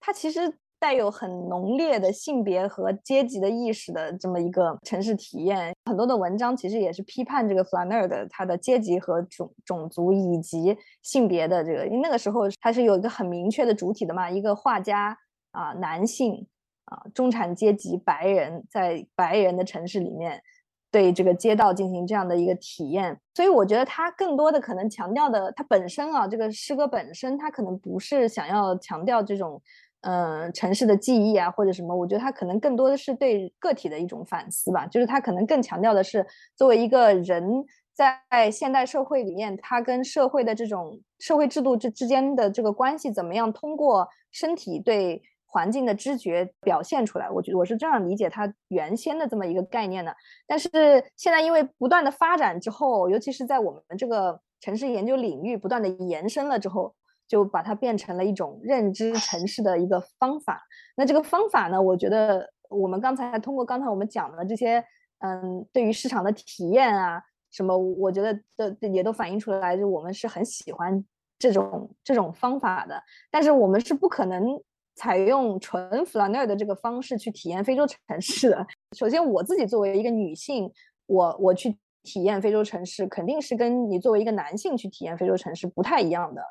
[0.00, 5.72] 它其实带有很浓烈的性别和阶级的意识的这么一个城市体验。
[5.84, 15.16] 很多的文章其实也是批判这个弗兰尔的他的阶级和种种族以及性别的这个，因为那个时候他是有一个很明确的主体的嘛，一个画家。
[15.52, 16.46] 啊，男性
[16.86, 20.42] 啊，中产阶级白人在白人的城市里面，
[20.90, 29.62] 对这个街道进行这样的一个体验，所以我觉得他更多的可能强调的，他本身啊，这个诗歌本身，他可能不是想要强调这种，
[30.02, 36.26] 嗯，城市的记忆啊或者什么，我觉得他可能更多的是对个体的一种反思吧，就是他可能更强调的是，
[36.56, 45.22] 作为一个人在现代社会里面，他跟社会的这种社会制度之之间的这个关系，怎么样通过身体对。
[45.52, 50.16] 环境的知觉表现出来，我觉得我是这样理解它原先的这么一个概念的。
[50.46, 50.70] 但是
[51.14, 56.94] 现在因为不断的发展之后，尤其是在我们这个城市研究领域不断的延伸了之后，
[57.28, 60.62] 就把它变成了一种认知城市的一个方法。
[60.96, 64.82] 那这个方法呢，我觉得我们刚才通过刚才我们讲的这些，
[65.18, 71.04] 嗯，对于市场的体验啊，什么，我觉得的也都反映出来，就我们是很喜欢
[71.38, 73.02] 这种这种方法的。
[73.30, 74.58] 但是我们是不可能
[74.94, 78.66] 采用纯 flaneur 的这个方式去体验非洲城市的。
[78.96, 80.70] 首先，我自己作为一个女性，
[81.06, 86.42] 我我去体验非洲城市，肯定是跟你作为一个男性去体验非洲城市不太一样的。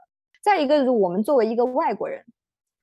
[0.44, 2.24] 再一个我们作为一个外国人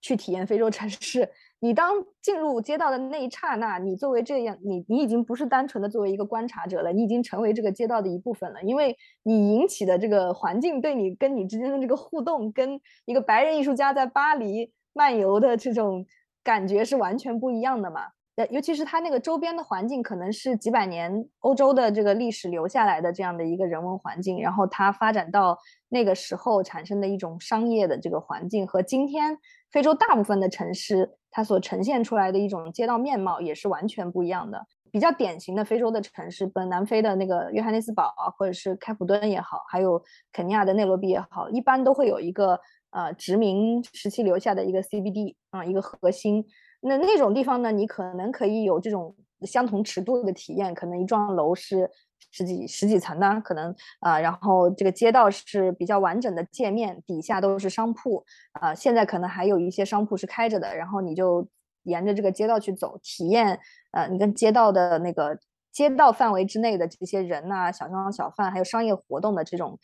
[0.00, 1.28] 去体验非洲城市，
[1.58, 1.92] 你当
[2.22, 16.04] 进入街道的那一刹那，你作为这样，你你已经不是单纯的作为一个观察者了，你已经成为这个街道的一部分了，因为你引起的这个环境对你跟你之间的这个互动，跟一个白人艺术家在巴黎漫游的这种
[16.42, 18.08] 感觉是完全不一样的嘛。
[18.50, 29.36] 尤其是它那个周边的环境，可能是几百年欧洲的这个历史留下来的这样的一个人文环境，然后它发展到那个时候产生的一种商业的这个环境，和今天
[29.72, 34.66] 非洲大部分的城市它所呈现出来的一种街道面貌也是完全不一样的。
[34.90, 40.00] 比较典型的非洲的城市，本南非的那个约翰内斯堡啊，或者是开普敦也好，还有
[40.32, 42.58] 肯尼亚的内罗毕也好，一般都会有一个
[42.90, 46.44] 呃殖民时期留下的一个 CBD 啊，一个核心。
[46.80, 51.90] 那那种地方呢，你可能可以有这种相同尺度的体验，可能一幢楼是
[52.30, 61.48] 十几十几层的，可能啊，然后这个街道是比较完整的界面，底下都是商铺啊，现在可能还有一些商铺是开着的，然后你就
[61.82, 63.58] 沿着这个街道去走，体验
[63.92, 65.38] 呃，你跟街道的那个
[65.72, 69.78] 街道范围之内的这些人呐，小商小贩，还有商业活动的这种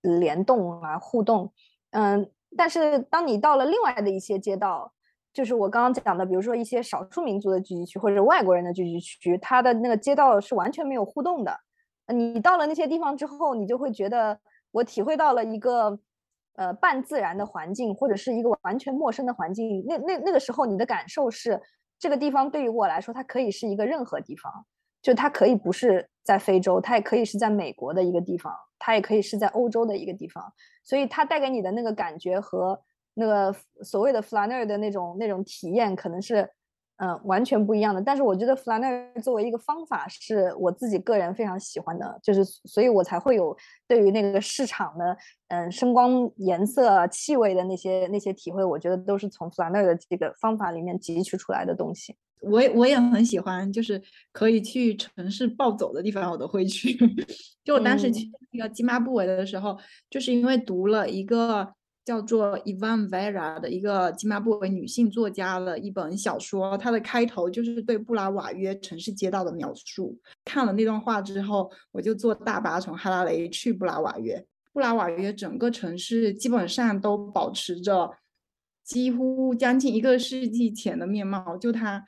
[0.00, 1.52] 联动啊互动，
[1.90, 4.92] 嗯，但是当你到了另外的一些街道。
[5.32, 11.56] 就是我刚刚讲的，比如说一些少数民族的聚集区或者外国人的聚集区，它的那个街道是完全没有互动的。
[12.12, 14.40] 你到了那些地方之后，你就会觉得
[14.72, 15.96] 我体会到了一个
[16.56, 19.84] 呃半自然的环境，或者是一个完全陌生的环境。
[19.86, 21.62] 那那那个时候，你的感受是
[21.96, 24.52] 这个地方对于我来说，它可以是一个任何地方，
[25.00, 30.44] 就它可以不是在非洲，它也可以是在美国的一个地方，它也可以是在欧洲的一个地方。
[30.84, 32.80] 所以它带给你的那个感觉和。
[33.14, 36.48] 那个所谓的 flaneur 的那种那种体验，可能是
[36.98, 38.00] 嗯完全不一样的。
[38.00, 43.54] 但是我觉得 flaneur 作为一个方法，是我自己个人非常喜欢的，就是所以我才会有
[43.88, 45.14] 对于那个市场的
[45.48, 52.16] 嗯声光、颜色、气味的那些那些体会，我觉得都是从 flaneur 的这个方法里面汲取出来的东西。
[52.40, 54.00] 我也我也很喜欢，就是
[54.32, 56.96] 可以去城市暴走的地方，我都会去。
[57.64, 59.78] 就我当时去那个津马布韦的时候，
[60.08, 61.74] 就是因为读了一个。
[62.02, 70.18] 叫做 Ivan Vera 的一个津巴布韦女性作家的一本小说，它的开头就是对布拉瓦约城市街道的描述。
[70.44, 74.44] 看了那段话之后，我就坐大巴从哈拉雷去布拉瓦约。
[74.72, 78.10] 布拉瓦约整个城市基本上都保持着
[78.82, 82.02] 几乎将近一个世纪前的面貌，就它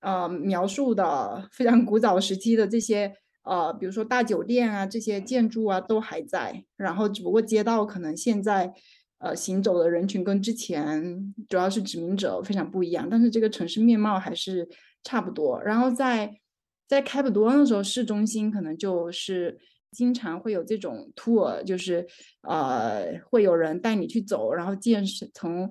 [0.00, 8.72] 呃描述的非常古早时期的这些呃，比如说大酒店啊这些建筑啊都还在，然后只不过街道可能现在。
[9.20, 14.68] 呃，行走的人群跟之前主要是殖民者非常不一样，但是这个城市面貌还是
[15.02, 15.60] 差不多。
[15.60, 16.38] 然后在
[16.86, 19.58] 在开普敦的时候，市中心可能就是
[19.90, 22.06] 经常会有这种 tour，就是
[22.42, 25.68] 呃会有人带你去走，然后见识从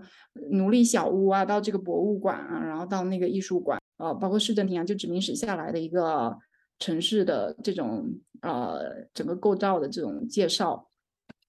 [0.52, 6.38] 奴隶小屋啊到这个博物馆啊，然后到那个艺术馆，呃，包括市政厅啊，就殖民史下来的一个
[6.80, 8.06] 城市的这种
[8.42, 10.88] 呃整个构造的这种介绍。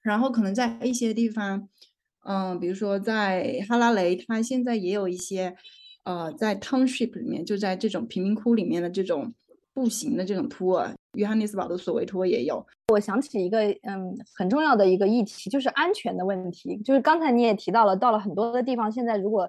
[0.03, 1.69] 然后可能在一些地方。
[2.25, 5.57] 嗯，比如说在哈拉雷，它现在也有一些，
[6.05, 9.33] 呃，在 township 里面，就在这种贫民窟里面的这种
[9.73, 12.67] 步行的这种 tour，约翰内斯堡的索维托也有。
[12.93, 16.77] 我想起一个嗯很重要的一个议题，就是安全的问题。
[16.85, 19.49] 就是刚才你也提到了，到了很多的地方，现在如果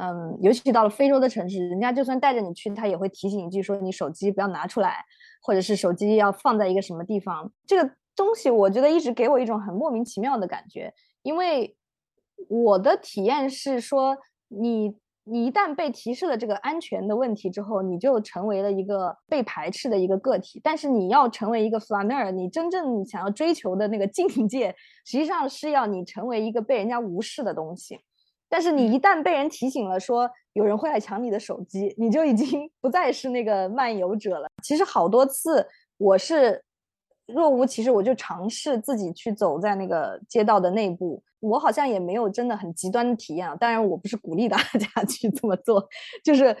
[0.00, 5.04] 嗯，尤其到了非洲的城市，人家就算带着你去，他也会提醒一句说你手机不要拿出来，
[5.42, 7.52] 或者是手机要放在一个什么地方。
[7.66, 10.92] 这个东西我觉得一直给我一种很莫名其妙的感觉，
[11.22, 11.76] 因为。
[12.48, 14.16] 我的体验是说，
[14.48, 20.58] 你你一旦被提示了这个安全的问题之后，你就成为了一个被排斥的一个个体。
[20.64, 24.74] 但是你要成为一个 flaneur，你真正想要追求的那个境界，
[25.04, 28.00] 实际上是要你成为一个被人家无视的东西。
[28.50, 34.48] 但是你一旦被人提醒了说有人会来抢你的手机，你就已经 不再是那个漫游者了。
[34.62, 36.62] 其实好多次我是
[37.26, 41.22] 若无其事，我就尝试自己去走在那个街道的内部。
[41.38, 45.88] 我好像也没有真的很极端的体验啊，当然我不是鼓励大家 去这么做，
[46.22, 46.54] 就是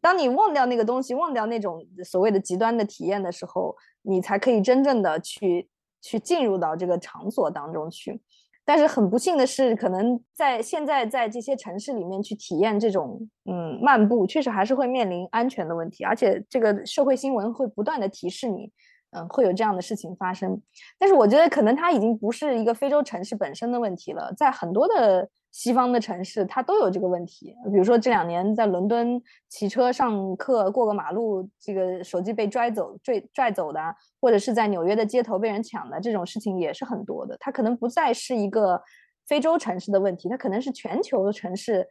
[0.00, 5.68] 当你忘掉那个东西，忘掉那种所谓的极端的体验的时候，你才可以真正的去
[6.00, 8.20] 去进入到这个场所当中去。
[8.64, 18.70] 但是很不幸的是，可能在现在在这些城市里面去体验这种嗯漫步，确实还是会面临安全的问题，而且这个社会新闻会不断的提示你，
[19.10, 20.60] 嗯，会有这样的事情发生。
[20.98, 25.28] 但是我觉得可能它已经不是一个非洲城市本身的问题了，在很多的。
[25.54, 27.54] 西方的城市，它都有这个问题。
[27.70, 33.80] 比如说这两年在伦敦骑车上课过个马路，这个手机被拽走、拽拽走的，
[34.20, 37.36] 或者是在纽约的街头被人抢的这种事情也是很多的。
[37.38, 38.82] 它可能不再是一个
[39.28, 41.86] 非洲城市的问题，它可能是全球的城市，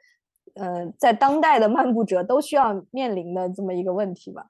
[0.55, 4.45] 呃，在当代的漫步者都需要面临的这么一个问题吧。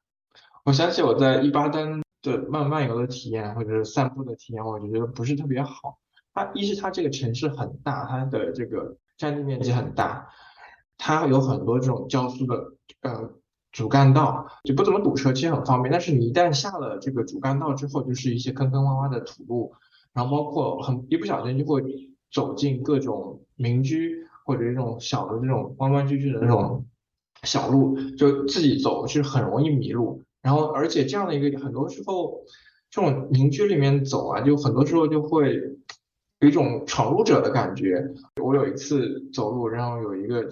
[0.66, 6.00] 我想起我在伊巴丹的漫漫游的体验，或者是散步的体验，我觉得不是特别好。
[6.34, 8.98] 它一是它这个城市很大，它的这个。
[9.18, 10.28] 占地面积很大，
[10.98, 12.56] 它有很多这种交速的
[13.02, 13.30] 呃
[13.72, 15.92] 主干道，就不怎么堵车，其实很方便。
[15.92, 19.74] 但是你一旦下了这个主干道之后，就是一些坑坑洼洼的土路，
[20.14, 21.84] 然后包括很一不小心就会
[22.32, 26.86] 走进各种民居或者这种小的这种弯弯曲曲的那种
[27.44, 30.24] 小路，就自己走是很容易迷路。
[30.42, 32.42] 然后而且这样的一个很多时候
[32.90, 35.60] 这种民居里面走啊，就很多时候就会。
[36.44, 38.06] 有一种闯入者的感觉。
[38.42, 40.44] 我有一次走路，然后有一个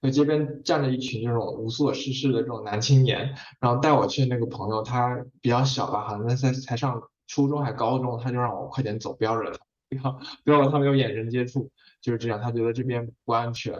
[0.00, 9.58] 在街边站着一群这种无所事事的这种男青年，然后带我去那个朋友，他比较小吧，好像在才上初中还高中，他就让我快点走，不要惹他，
[9.90, 11.70] 不要不要和他们有眼神接触，
[12.00, 12.40] 就是这样。
[12.40, 13.74] 他觉得这边不安全。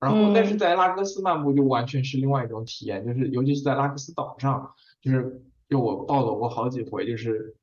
[0.00, 7.56] 然后，但是在拉各斯漫步就完全是另外一种体验，就是尤其是在拉各斯岛上，就是就我暴走过好几回，就是。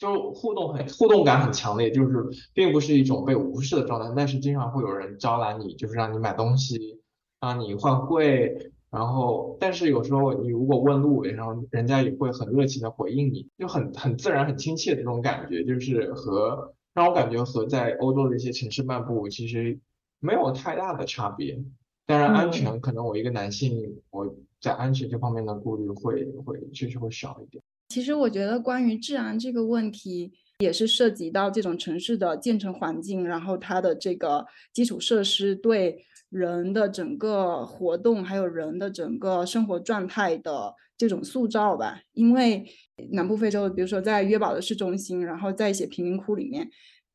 [0.00, 7.02] 就互动很互动感很强烈，就是并不是一种被无视的状态，但是经常会有人招揽你，就是让你买东西，
[7.38, 19.78] 让你换汇，然后但是有时候你如果问路，然后人家也会很热情的回应你，就很很自然很亲切的这种感觉，就是和让我感觉和在欧洲的一些城市漫步其实
[20.18, 21.62] 没有太大的差别。
[22.06, 27.62] 当然安全可能我一个男性我在安全这方面的顾虑会会确实会少一点。
[27.90, 42.00] 其实我觉得，关于治安这个问题，也是涉及到这种城市的建成环境，然后它的这个基础设施对人的整个活动，还有人的整个生活状态的这种塑造吧。
[42.12, 42.64] 因为
[43.10, 46.70] 南部非洲，比如说在约堡的市中心，然后在一些贫民窟里面。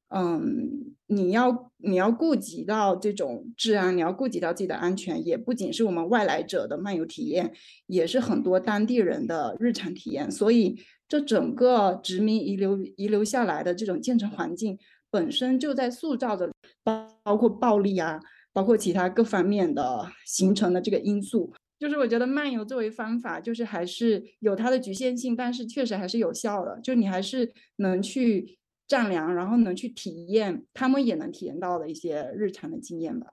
[0.10, 7.52] 嗯，你要你要顾及到这种治安，你要顾及到自己的安全，也不仅是我们外来者的漫游体验，
[7.88, 10.30] 也是很多当地人的日常体验。
[10.30, 14.78] 所以，这整个殖民遗留遗留下来的这种建成环境，
[15.10, 16.52] 本身就在塑造着
[16.84, 18.20] 包包括暴力啊，
[18.54, 21.52] 包括其他各方面的形成的这个因素。
[21.80, 26.80] 就是我觉得漫游作为方法，就是还是有它的局限性，但是确实还是有效的。
[26.82, 28.60] 就你还是能去。
[28.88, 33.28] 丈量，然后能去体验他们也能体验到的一些日常的经验吧。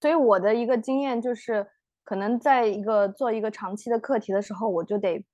[0.00, 1.66] 所以我的一个经验就是，
[2.04, 5.24] 可能在一个做一个长期的课题的时候，我就得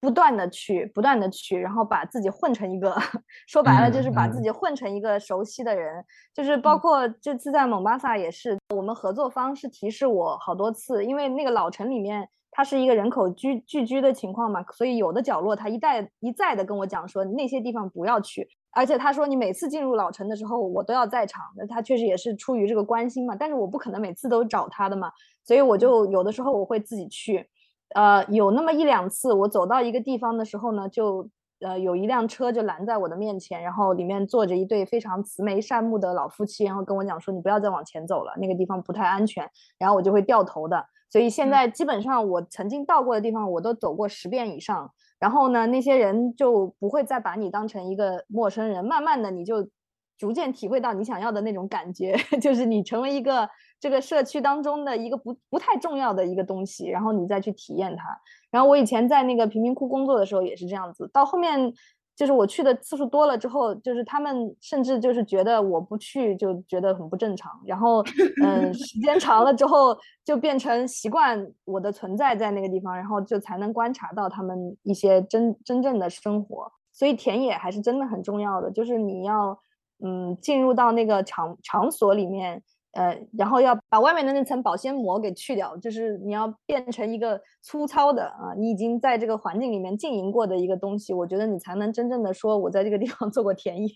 [0.00, 2.96] 不断的去，不断的去，然后把自己混成一个，
[3.48, 6.04] 说白了就是把自己混成一个熟悉的人。
[6.32, 12.28] 就是包括这次在蒙巴萨也是，我们合作方是提示我好多次，因为那个老城里面。
[12.54, 25.10] 它是一个人口聚聚居的情况嘛，所以有的角落他一再一再的跟我讲说那些地方不要去，而且他说你每次进入老城的时候我都要在场，那他确实也是出于这个关心嘛，但是我不可能每次都找他的嘛，
[25.42, 27.48] 所以我就有的时候我会自己去，
[27.94, 31.26] 呃，有那么一两次我走到一个地方的时候呢，就
[31.60, 39.48] 呃有一辆车就拦在我的面前，然后里面坐着一对非常慈眉善目的老夫妻，然后跟我讲说你不要再往前走了，那个地方不太安全，
[39.78, 40.84] 然后我就会掉头的。
[41.12, 44.90] 所以现在基本上我曾经到过的地方，我都走过十遍以上。
[45.18, 49.68] 然后呢，那些人就不会再把你当成一个陌生人，慢慢的你就
[50.16, 53.46] 逐渐体会到你想要的那种感觉， 就是你成为一个
[53.78, 58.04] 这个社区当中的一个不不太重要的一个东西，然后你再去体验它。
[58.50, 61.74] 然后我以前在那个贫民窟工作的时候也是这样子，到后面。
[62.22, 68.00] 就是我去的次数多了之后，就是他们甚至就是觉得我不去就觉得很不正常，然后
[68.44, 76.70] 嗯，时间长了之后就变成习惯我的存在在那个地方，然后就才能观察到他们一些真真正的生活。
[76.92, 79.58] 所以田野还是真的很重要的，就是你要
[80.04, 82.62] 嗯进入到那个场场所里面。
[82.92, 93.92] 呃，然后要把外面的那层保鲜膜给去掉，就是你要变成一个粗糙的啊，你已经在这个环境里面经营过的一个东西，我觉得你才能真正的说，我在这个地方 做过田野。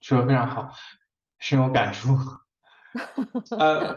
[0.00, 0.70] 说的非常好，
[1.38, 2.16] 深有感触。
[3.56, 3.94] 呃，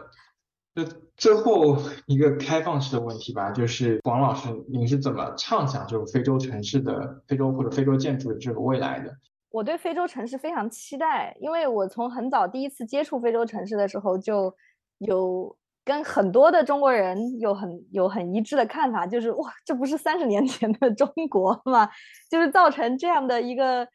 [0.75, 0.83] 就
[1.17, 9.17] 最后一个开放式的问题吧，就是王老师，您是怎么畅想就是非洲城市的非洲或者非洲建筑的这个未来的？
[9.53, 14.51] 我对非洲城市非常期待，因为我从很早第一次接触非洲城市的时候，就
[14.97, 21.87] 有跟很多的中国人有很有很一致的看法，就是哇，这不是三十年前的中国吗？
[22.31, 23.87] 就是造成这样的一个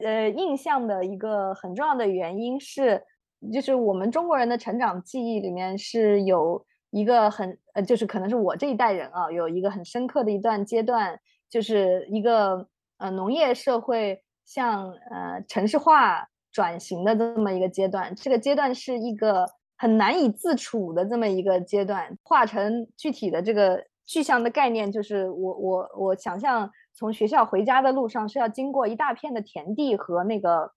[0.00, 3.02] 呃印象的一个很重要的原因是，
[3.50, 14.22] 就是我们中国人的成长记忆里面是有一个很呃，就是可能是我这一代人啊，有一个很深刻的一段阶段，就是一个呃农业社会。
[14.52, 19.46] 向呃城市化转型的这么一个阶段，这个阶段是一个
[19.78, 22.18] 很难以自处的这么一个阶段。
[22.24, 30.72] 化成具体的这个具象的概念，就是我我我想象从学校回家的路上是要经过一大片的田地和那个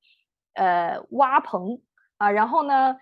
[0.54, 1.82] 呃挖棚
[2.18, 2.96] 啊，然后呢。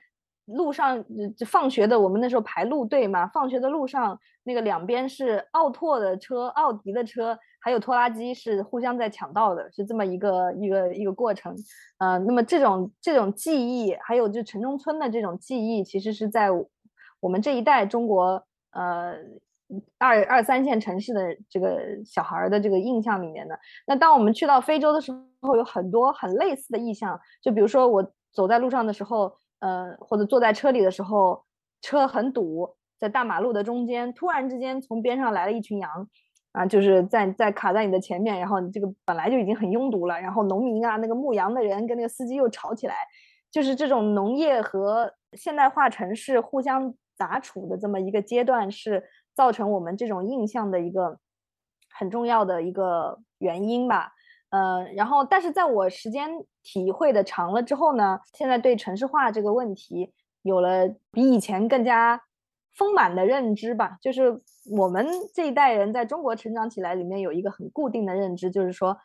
[0.45, 1.05] 路上
[1.37, 3.25] 就放学的，我们那时候排路队嘛。
[3.27, 11.55] 放学的路上，那个两边是奥拓的车、奥迪的车，还有拖拉机，是互相在抢道的，是这么一个一个一个过程。
[11.99, 16.49] 呃，那么这种这种记忆，还有就城中村的这种记忆，其实是在
[17.19, 19.15] 我们这一代中国呃
[19.97, 23.57] 二二三线城市的这个小孩的这个印象里面的。
[23.87, 29.33] 那当我们去到非洲的时候，有很多很类似的意象，就比如说我走在路上的时候。
[29.61, 31.43] 呃，或者坐在车里的时候，
[31.83, 36.09] 车很堵，在大马路的中间，突然之间从边上来了一群羊，
[36.51, 42.95] 啊，就是在在卡在你的前面，然后你这个本来就已经很拥堵了，然后农民啊，那个牧羊的人跟那个司机又吵起来，
[43.49, 51.19] 就是这种农业和现代化城市互相杂处的这么一个阶段，是造成我们这种印象的一个
[51.89, 54.11] 很重要的一个原因吧。
[54.49, 56.29] 呃，然后，但是在我时间
[56.61, 62.21] 体会的长了之后呢，现在对城市化这个问题有了比以前更加
[62.75, 63.97] 丰满的认知吧。
[64.01, 64.41] 就是
[64.71, 68.97] 我们这一代人在中国成长起来，里面有一个很固定的认知，就是说，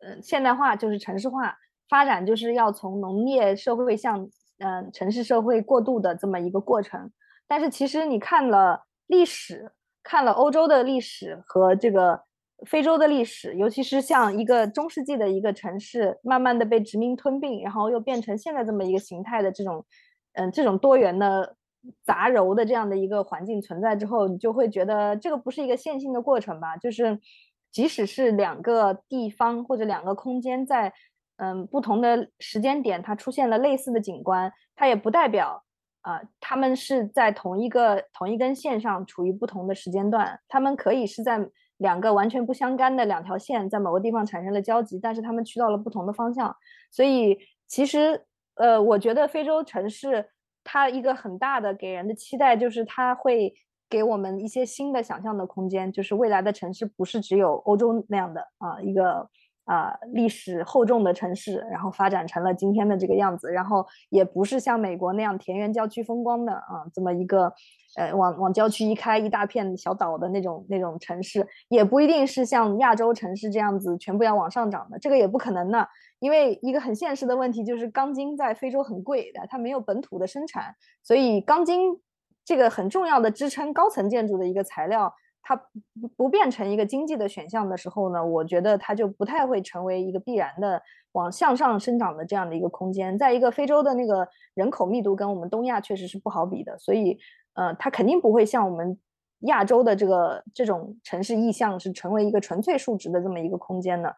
[0.00, 1.56] 呃，现代化就是城市化
[1.88, 7.10] 发展，就是要从农业社会向嗯城市社会过渡的这么一个过程。
[7.46, 12.22] 但是其实你看了历史，看了欧洲的历史和这个。
[12.64, 19.84] 非洲的历史，尤其是像一个中世纪的一个城市，慢慢的被殖民吞并，然后又变成现在这么一个形态的这种，
[20.34, 21.56] 嗯，这种多元的
[22.04, 26.76] 杂糅的这样的一个环境存在之后，你就会觉得这个不是一个线性的过程吧？
[26.76, 27.18] 就是
[27.70, 30.92] 即使是两个地方或者两个空间在
[31.36, 35.62] 嗯不同的时间点，它出现了类似的景观，它也不代表
[36.02, 41.48] 啊他们是在同一个同一根线上处于不同的时间段，他们可以是在。
[41.78, 46.54] 两个完全不相干的两条线在某个地方产生了交集，但是他们去到了不同的方向。
[46.92, 48.24] 所以其实，
[48.54, 50.24] 呃，我觉得非洲城市
[50.64, 53.54] 它一个很大的给人的期待就是它会
[53.88, 59.28] 给我们一些新的想象的空间，就是未来的城市不是只有欧洲那样的啊一个。
[59.64, 67.44] 啊，历史厚重的城市，然后发展成了今天的这个样子，然后也不是像美国那样田园郊区风光的啊，这么一个，
[67.96, 75.88] 呃，往往郊区一开，一大片小岛的那种那种城市，也不一定是像亚洲城市这样子全部要往上涨的，这个也不可能的，
[76.22, 82.00] 因为一个很现实的问题就是钢筋在非洲很贵的，它没有本土的生产，所以钢筋
[82.44, 85.12] 这个很重要的支撑高层建筑的一个材料。
[85.42, 85.60] 它
[86.16, 93.18] 不变成一个经济的选项的时候呢，我觉得它就不太会成为一个必然的往向上生长的这样的一个空间。
[93.18, 97.18] 在一个非洲的那个人口密度跟我们东亚确实是不好比的，所以
[97.54, 98.96] 呃，它肯定不会像我们
[99.40, 104.14] 亚洲的这个这种城市意向是成为一个纯粹数值的这么一个空间的。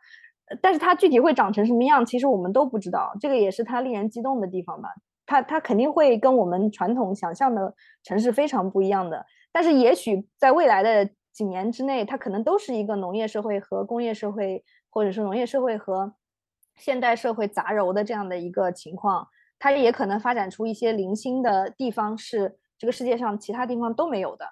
[0.61, 4.91] 但是它具体会长成什么样，其实我们都不知道，这个也是它令人激动的地方吧。
[5.27, 9.25] 它它肯定会跟我们传统想象的城市非常不一样的。
[9.53, 16.15] 但是也许在未来的几年之内，它可能都是一个农业社会和工业社会，或者是农业社会和
[16.77, 19.27] 现代社会杂糅的这样的一个情况。
[19.59, 24.47] 它也可能发展出一些零星的地方，是这个世界上其他地方都没有的。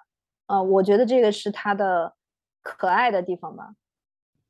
[0.47, 2.15] 呃，我觉得这个是它的
[2.63, 3.73] 可爱的地方吧。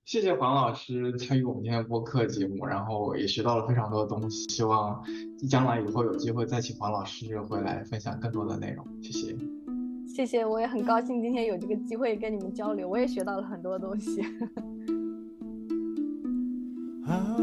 [0.06, 4.46] 谢谢黄老师参与我们今天播客节目，然后也学到了非常多的东西。
[4.50, 5.02] 希望
[5.50, 8.86] 将来以后有机会再请黄老师回来分享更多的内容。
[9.02, 9.34] 谢谢，
[10.06, 14.22] 谢谢，我也很高兴今天有这个机会跟你们交流，我也学到了很多东西。
[17.08, 17.38] 啊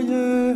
[0.00, 0.54] 耶！